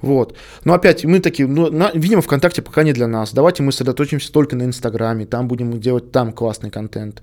[0.00, 0.36] Вот.
[0.64, 3.32] Но опять мы такие, ну, на, видимо, ВКонтакте пока не для нас.
[3.32, 7.22] Давайте мы сосредоточимся только на Инстаграме, там будем делать там классный контент.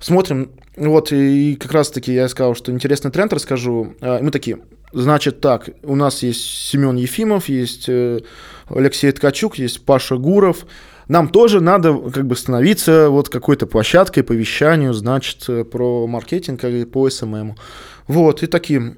[0.00, 3.94] Смотрим, вот, и как раз-таки я сказал, что интересный тренд расскажу.
[4.00, 4.58] А, мы такие,
[4.92, 8.20] значит так, у нас есть Семен Ефимов, есть э,
[8.68, 10.66] Алексей Ткачук, есть Паша Гуров,
[11.08, 16.64] нам тоже надо как бы становиться вот какой-то площадкой по вещанию, значит, э, про маркетинг
[16.64, 17.56] или по СММу.
[18.08, 18.96] Вот, и такие,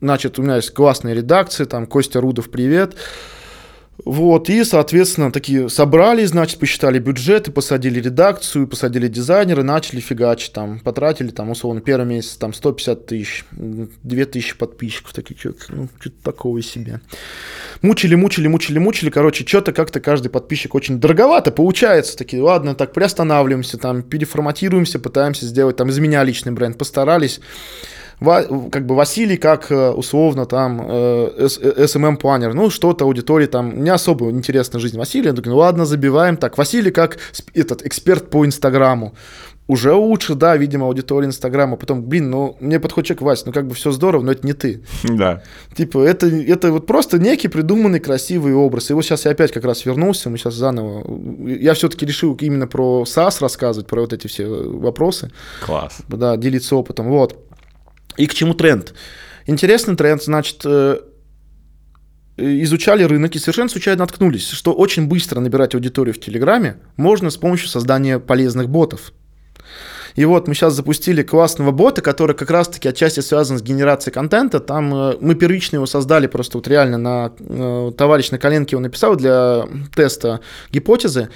[0.00, 2.96] значит, у меня есть классные редакции, там, Костя Рудов, привет.
[4.04, 10.78] Вот, и, соответственно, такие собрали, значит, посчитали бюджеты, посадили редакцию, посадили дизайнеры, начали фигачить, там,
[10.78, 16.16] потратили, там, условно, первый месяц, там, 150 тысяч, 2 тысячи подписчиков, такие, что-то, ну, что-то
[16.22, 17.00] такого себе.
[17.82, 22.92] Мучили, мучили, мучили, мучили, короче, что-то как-то каждый подписчик очень дороговато получается, такие, ладно, так,
[22.92, 27.40] приостанавливаемся, там, переформатируемся, пытаемся сделать, там, из меня личный бренд, постарались,
[28.20, 34.30] как бы Василий как э, условно там SMM-планер, э, ну что-то аудитории там не особо
[34.30, 36.58] интересна жизнь Василия, ну ладно, забиваем так.
[36.58, 37.18] Василий как
[37.54, 39.14] этот эксперт по Инстаграму,
[39.68, 41.76] уже лучше, да, видимо, аудитория Инстаграма.
[41.76, 44.54] Потом, блин, ну, мне подходит человек, Вась, ну, как бы все здорово, но это не
[44.54, 44.82] ты.
[45.18, 45.42] Да.
[45.76, 48.90] Типа, это, это вот просто некий придуманный красивый образ.
[48.90, 51.04] И вот сейчас я опять как раз вернулся, мы сейчас заново...
[51.46, 55.30] Я все-таки решил именно про САС рассказывать, про вот эти все вопросы.
[55.60, 55.98] Класс.
[56.08, 57.08] Да, делиться опытом.
[57.08, 57.47] Вот.
[58.18, 58.94] И к чему тренд?
[59.46, 60.98] Интересный тренд, значит, э,
[62.36, 67.36] изучали рынок и совершенно случайно наткнулись, что очень быстро набирать аудиторию в Телеграме можно с
[67.36, 69.12] помощью создания полезных ботов.
[70.16, 74.58] И вот мы сейчас запустили классного бота, который как раз-таки отчасти связан с генерацией контента.
[74.58, 78.82] Там э, мы первично его создали просто вот реально на э, товарищ на коленке его
[78.82, 80.40] написал для теста
[80.72, 81.28] гипотезы.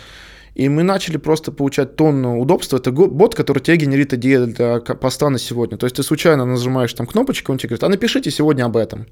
[0.55, 2.77] И мы начали просто получать тонну удобства.
[2.77, 5.79] Это бот, который тебе генерит идеи для поста на сегодня.
[5.79, 9.07] То есть ты случайно нажимаешь там кнопочку, он тебе говорит, а напишите сегодня об этом.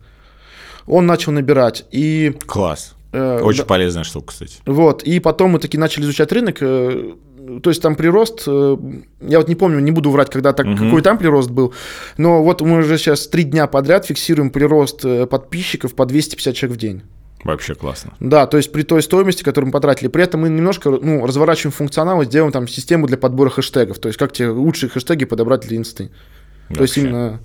[0.86, 1.86] Он начал набирать.
[1.91, 2.34] И...
[2.47, 2.95] Класс.
[3.12, 4.57] Э, Очень да, полезная штука, кстати.
[4.66, 5.03] Вот.
[5.03, 6.59] И потом мы таки начали изучать рынок.
[6.61, 7.14] Э,
[7.62, 8.76] то есть там прирост, э,
[9.20, 10.76] я вот не помню, не буду врать, когда так, угу.
[10.76, 11.74] какой там прирост был,
[12.16, 16.76] но вот мы уже сейчас три дня подряд фиксируем прирост э, подписчиков по 250 человек
[16.76, 17.03] в день.
[17.45, 18.12] Вообще классно.
[18.20, 20.09] Да, то есть при той стоимости, которую мы потратили.
[20.09, 23.99] При этом мы немножко ну, разворачиваем функционал и сделаем там систему для подбора хэштегов.
[23.99, 26.11] То есть как те лучшие хэштеги подобрать для инсты.
[26.68, 26.76] Вообще.
[26.76, 27.41] То есть именно...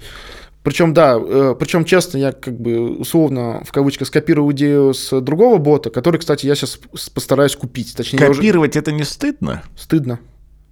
[0.63, 5.59] Причем, да, э, причем, честно, я как бы условно, в кавычках, скопировал идею с другого
[5.59, 6.79] бота, который, кстати, я сейчас
[7.13, 7.95] постараюсь купить.
[7.95, 8.79] Точнее, Копировать уже...
[8.79, 9.61] это не стыдно?
[9.77, 10.19] Стыдно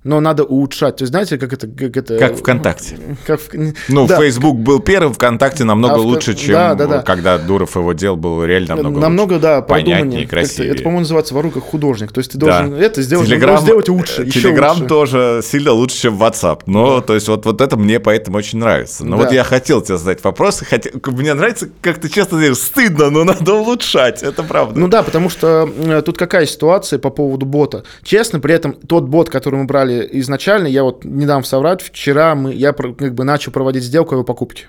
[0.04, 0.98] но надо улучшать.
[0.98, 1.68] То есть, знаете, как это...
[1.68, 2.98] Как, это, как ВКонтакте.
[3.26, 3.50] Как в...
[3.90, 4.18] Ну, да.
[4.18, 7.02] Facebook был первым, ВКонтакте намного а лучше, чем да, да, да.
[7.02, 9.42] когда Дуров его делал, был реально намного Намного, лучше.
[9.42, 10.74] да, понятнее, красивее.
[10.74, 12.12] Это, по-моему, называется ворука художник.
[12.12, 12.80] То есть ты должен да.
[12.80, 14.88] это сделать, Telegram, сделать лучше, Телеграм лучше.
[14.88, 16.62] тоже сильно лучше, чем WhatsApp.
[16.66, 17.08] Но, да.
[17.08, 19.06] то есть, вот, вот это мне поэтому очень нравится.
[19.06, 19.24] Но да.
[19.24, 20.64] вот я хотел тебе задать вопрос.
[20.68, 24.22] Хотя, мне нравится, как ты часто говоришь, стыдно, но надо улучшать.
[24.24, 24.80] Это правда.
[24.80, 27.84] Ну да, потому что э, тут какая ситуация по поводу бота.
[28.04, 32.36] Честно, при этом тот бот, который мы брали изначально, я вот не дам соврать, вчера
[32.36, 34.68] мы, я как бы начал проводить сделку о его покупке.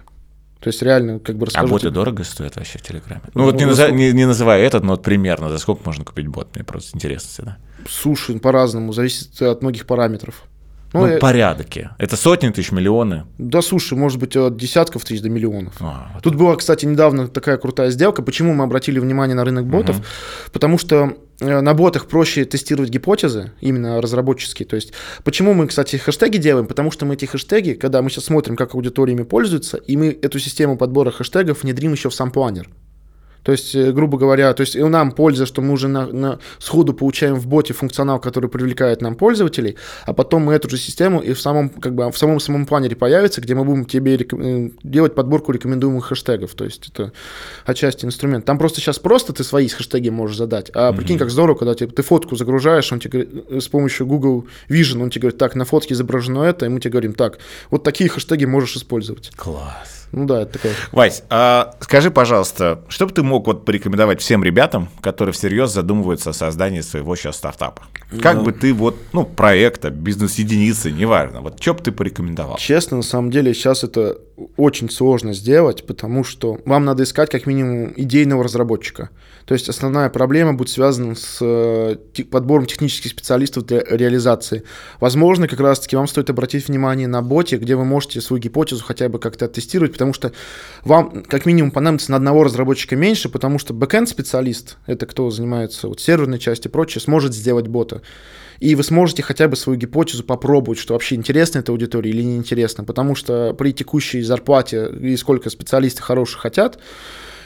[0.60, 1.66] То есть реально как бы расскажу.
[1.66, 1.90] А боты тебе.
[1.90, 3.20] дорого стоят вообще в Телеграме?
[3.34, 3.90] Ну, ну вот не, назов...
[3.92, 6.48] не, не называя этот, но вот примерно за сколько можно купить бот?
[6.54, 7.56] Мне просто интересно всегда.
[7.86, 10.44] Слушай, по-разному, зависит от многих параметров.
[10.94, 11.18] Ну, ну я...
[11.18, 11.90] порядке.
[11.98, 13.24] Это сотни тысяч, миллионы?
[13.36, 15.74] Да, слушай, может быть, от десятков тысяч до миллионов.
[15.80, 18.22] А, вот Тут была, кстати, недавно такая крутая сделка.
[18.22, 19.96] Почему мы обратили внимание на рынок ботов?
[19.96, 20.04] Угу.
[20.52, 24.68] Потому что э, на ботах проще тестировать гипотезы, именно разработческие.
[24.68, 24.92] То есть,
[25.24, 26.68] почему мы, кстати, хэштеги делаем?
[26.68, 30.38] Потому что мы эти хэштеги, когда мы сейчас смотрим, как аудиториями пользуются, и мы эту
[30.38, 32.68] систему подбора хэштегов внедрим еще в сам планер.
[33.44, 36.38] То есть, э, грубо говоря, то есть и нам польза, что мы уже на, на
[36.58, 39.76] сходу получаем в боте функционал, который привлекает нам пользователей,
[40.06, 42.96] а потом мы эту же систему и в самом, как бы, в самом самом планере
[42.96, 44.40] появится, где мы будем тебе реком...
[44.42, 46.54] Э, делать подборку рекомендуемых хэштегов.
[46.54, 47.12] То есть это
[47.66, 48.44] отчасти инструмент.
[48.44, 50.70] Там просто сейчас просто ты свои хэштеги можешь задать.
[50.74, 50.96] А mm-hmm.
[50.96, 55.02] прикинь, как здорово, когда ты, ты фотку загружаешь, он тебе э, с помощью Google Vision,
[55.02, 57.38] он тебе говорит, так, на фотке изображено это, и мы тебе говорим, так,
[57.70, 59.30] вот такие хэштеги можешь использовать.
[59.36, 60.03] Класс.
[60.14, 60.74] Ну да, это такая.
[60.92, 66.30] Вась, а скажи, пожалуйста, что бы ты мог вот порекомендовать всем ребятам, которые всерьез задумываются
[66.30, 67.82] о создании своего сейчас стартапа?
[68.22, 72.56] Как ну, бы ты вот, ну, проекта, бизнес-единицы, неважно, вот что бы ты порекомендовал?
[72.58, 74.18] Честно, на самом деле сейчас это
[74.56, 79.10] очень сложно сделать, потому что вам надо искать как минимум идейного разработчика.
[79.46, 81.96] То есть основная проблема будет связана с э,
[82.30, 84.64] подбором технических специалистов для реализации.
[85.00, 89.08] Возможно, как раз-таки вам стоит обратить внимание на боте, где вы можете свою гипотезу хотя
[89.08, 90.32] бы как-то тестировать, потому что
[90.82, 95.88] вам как минимум понадобится на одного разработчика меньше, потому что бэкенд специалист это кто занимается
[95.88, 98.02] вот серверной частью и прочее, сможет сделать бота
[98.60, 102.84] и вы сможете хотя бы свою гипотезу попробовать, что вообще интересно этой аудитории или неинтересно,
[102.84, 106.78] потому что при текущей зарплате и сколько специалисты хороших хотят,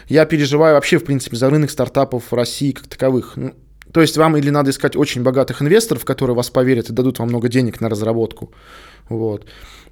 [0.08, 3.32] я переживаю вообще, в принципе, за рынок стартапов в России как таковых.
[3.36, 3.54] Ну,
[3.92, 7.28] то есть вам или надо искать очень богатых инвесторов, которые вас поверят и дадут вам
[7.28, 8.52] много денег на разработку.
[9.08, 9.46] Вот.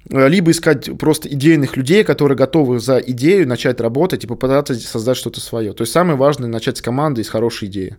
[0.09, 5.41] Либо искать просто идейных людей, которые готовы за идею начать работать и попытаться создать что-то
[5.41, 5.73] свое.
[5.73, 7.97] То есть самое важное начать с команды и с хорошей идеи.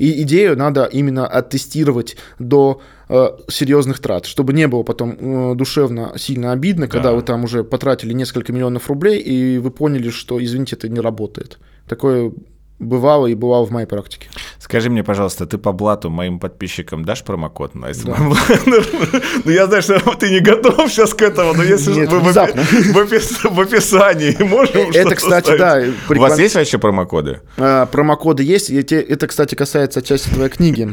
[0.00, 2.80] И идею надо именно оттестировать до
[3.10, 5.10] э, серьезных трат, чтобы не было потом
[5.52, 6.92] э, душевно сильно обидно, да.
[6.92, 11.00] когда вы там уже потратили несколько миллионов рублей, и вы поняли, что, извините, это не
[11.00, 11.58] работает.
[11.86, 12.32] Такое
[12.80, 14.28] Бывало и бывало в моей практике.
[14.58, 18.16] Скажи мне, пожалуйста, ты по блату моим подписчикам дашь промокод на да.
[19.44, 23.54] Ну, я знаю, что ты не готов сейчас к этому, но если Нет, в, в,
[23.54, 25.82] в описании можем Это, кстати, да.
[26.08, 27.40] У вас есть вообще промокоды?
[27.58, 28.70] А, промокоды есть.
[28.70, 30.88] Это, кстати, касается части твоей книги.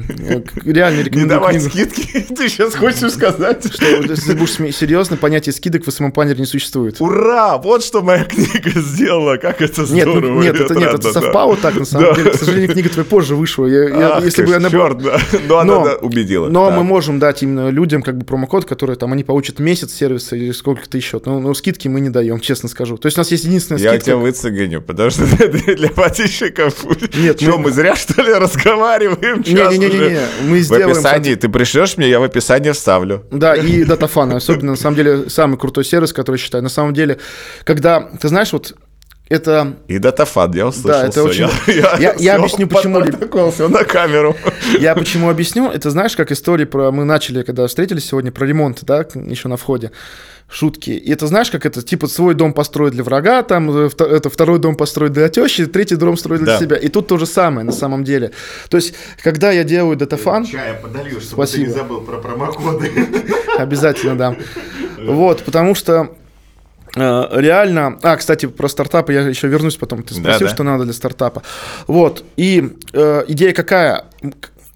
[0.66, 2.20] Реально рекомендую Не давай скидки.
[2.36, 3.74] Ты сейчас хочешь сказать?
[3.74, 7.00] Что, если будешь серьезно, понятие скидок в самом не существует.
[7.00, 7.58] Ура!
[7.58, 9.38] Вот что моя книга сделала.
[9.38, 10.42] Как это здорово.
[10.42, 12.32] Нет, это нет, это совпало так на самом деле.
[12.32, 13.65] К сожалению, книга твоя позже вышла.
[13.65, 15.19] Я, Ах, если бы она черт, да.
[15.47, 16.47] но, но она убедила.
[16.47, 20.36] Но мы можем дать именно людям как бы промокод, который там они получат месяц сервиса
[20.36, 21.21] или сколько-то еще.
[21.25, 22.97] Но, но скидки мы не даем, честно скажу.
[22.97, 23.95] То есть у нас есть единственная скидка.
[23.95, 25.25] Я тебя выцегоню, потому что
[25.75, 26.73] для подписчиков.
[27.15, 29.43] Нет, что, мы зря что ли разговариваем?
[29.45, 30.89] Не-не-не, мы сделаем.
[30.89, 33.23] В описании ты пришлешь мне, я в описании вставлю.
[33.32, 36.63] Да, и датафан, особенно на самом деле самый крутой сервис, который считаю.
[36.63, 37.17] На самом деле,
[37.63, 38.75] когда, ты знаешь, вот
[39.30, 39.75] это...
[39.88, 41.01] И датафан, я услышал.
[41.01, 41.47] Да, это все.
[41.47, 41.49] очень...
[41.67, 43.01] Я, я, я объясню, почему...
[43.51, 44.36] все на камеру.
[44.80, 45.69] Я почему объясню.
[45.69, 46.91] Это знаешь, как история про...
[46.91, 49.91] Мы начали, когда встретились сегодня, про ремонт, да, еще на входе.
[50.49, 50.91] Шутки.
[50.91, 54.59] И это знаешь, как это, типа, свой дом построить для врага, там, э, это второй
[54.59, 56.59] дом построить для тещи, третий дом строить для да.
[56.59, 56.78] себя.
[56.78, 58.32] И тут то же самое, на самом деле.
[58.69, 60.45] То есть, когда я делаю датафан...
[60.45, 61.65] Чая подолью, чтобы Спасибо.
[61.65, 62.89] ты не забыл про промокоды.
[63.57, 64.38] Обязательно дам.
[65.05, 66.26] Вот, потому что Э,
[66.96, 68.00] реально...
[68.02, 70.04] А, кстати, про стартапы я еще вернусь потом.
[70.04, 70.54] Ты спросил, да, да.
[70.54, 71.44] что надо для стартапа.
[71.88, 72.24] Вот.
[72.38, 74.06] И э, идея какая?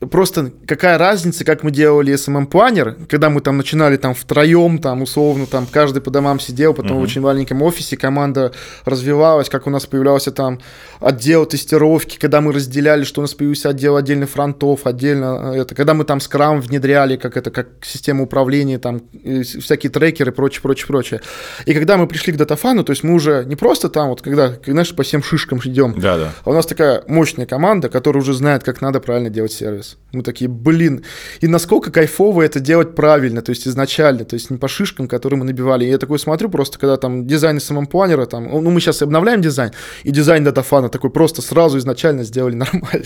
[0.10, 5.46] Просто какая разница, как мы делали SMM-планер, когда мы там начинали там втроем, там условно,
[5.46, 7.02] там каждый по домам сидел, потом uh-huh.
[7.02, 8.52] в очень маленьком офисе команда
[8.86, 10.60] развивалась, как у нас появлялся там
[11.00, 15.94] отдел тестировки, когда мы разделяли, что у нас появился отдел отдельных фронтов, отдельно это, когда
[15.94, 19.02] мы там скрам внедряли, как это, как систему управления, там
[19.44, 21.22] всякие трекеры, прочее, прочее, прочее.
[21.66, 24.54] И когда мы пришли к датафану, то есть мы уже не просто там вот, когда,
[24.66, 26.32] знаешь, по всем шишкам идем, да, да.
[26.44, 29.91] а у нас такая мощная команда, которая уже знает, как надо правильно делать сервис.
[30.12, 31.04] Мы такие, блин,
[31.40, 35.40] и насколько кайфово это делать правильно, то есть изначально, то есть не по шишкам, которые
[35.40, 35.86] мы набивали.
[35.86, 39.42] И я такой смотрю просто, когда там дизайн самого планера, там, ну мы сейчас обновляем
[39.42, 39.72] дизайн,
[40.04, 43.06] и дизайн датафана такой просто сразу изначально сделали нормально.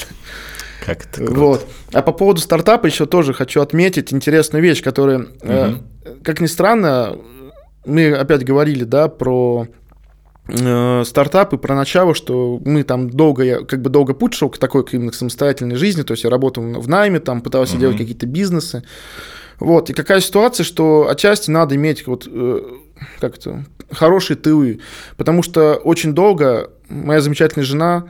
[0.86, 1.40] Как это круто.
[1.40, 1.68] Вот.
[1.94, 5.30] А по поводу стартапа еще тоже хочу отметить интересную вещь, которая, угу.
[5.42, 5.76] э,
[6.24, 7.18] как ни странно,
[7.86, 9.68] мы опять говорили, да, про
[10.48, 14.60] Э, стартапы про начало, что мы там долго, я как бы долго путь шел к
[14.60, 17.80] такой именно к самостоятельной жизни, то есть я работал в найме, там пытался uh-huh.
[17.80, 18.84] делать какие-то бизнесы.
[19.60, 22.62] Вот, и какая ситуация, что отчасти надо иметь вот э,
[23.20, 24.82] как то хорошие тылы,
[25.18, 28.06] потому что очень долго моя замечательная жена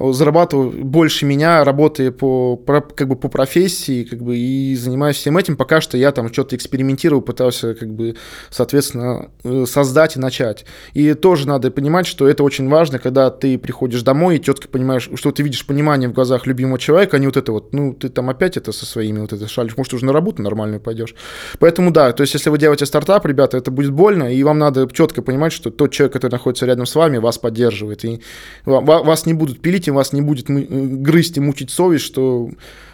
[0.00, 5.56] зарабатываю больше меня, работая по, как бы по профессии, как бы, и занимаюсь всем этим.
[5.56, 8.16] Пока что я там что-то экспериментировал, пытался, как бы,
[8.50, 10.64] соответственно, э, создать и начать.
[10.94, 15.10] И тоже надо понимать, что это очень важно, когда ты приходишь домой, и четко понимаешь,
[15.14, 18.08] что ты видишь понимание в глазах любимого человека, а не вот это вот, ну, ты
[18.08, 21.14] там опять это со своими вот это шалишь, может, уже на работу нормальную пойдешь.
[21.58, 24.88] Поэтому да, то есть, если вы делаете стартап, ребята, это будет больно, и вам надо
[24.92, 28.20] четко понимать, что тот человек, который находится рядом с вами, вас поддерживает, и
[28.64, 32.50] вас не будут пилить допустим, вас не будет грызть и мучить совесть, что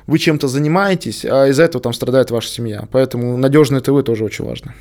[0.07, 2.88] вы чем-то занимаетесь, а из-за этого там страдает ваша семья.
[2.92, 4.74] Поэтому надежное ТВ тоже очень важно.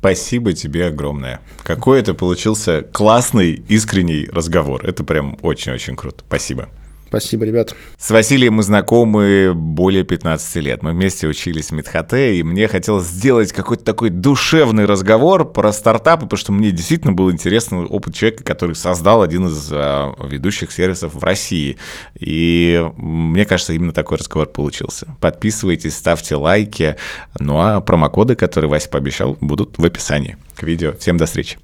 [0.00, 1.40] Спасибо тебе огромное.
[1.62, 4.84] Какой это получился классный, искренний разговор.
[4.84, 6.22] Это прям очень-очень круто.
[6.26, 6.68] Спасибо.
[7.08, 7.74] Спасибо, ребят.
[7.98, 10.82] С Василием мы знакомы более 15 лет.
[10.82, 16.22] Мы вместе учились в Медхоте, и мне хотелось сделать какой-то такой душевный разговор про стартапы,
[16.22, 21.14] потому что мне действительно был интересный опыт человека, который создал один из а, ведущих сервисов
[21.14, 21.76] в России.
[22.18, 25.06] И мне кажется, именно такой разговор получился.
[25.20, 26.96] Подписывайтесь, ставьте лайки.
[27.38, 30.92] Ну а промокоды, которые Вася пообещал, будут в описании к видео.
[30.98, 31.58] Всем до встречи.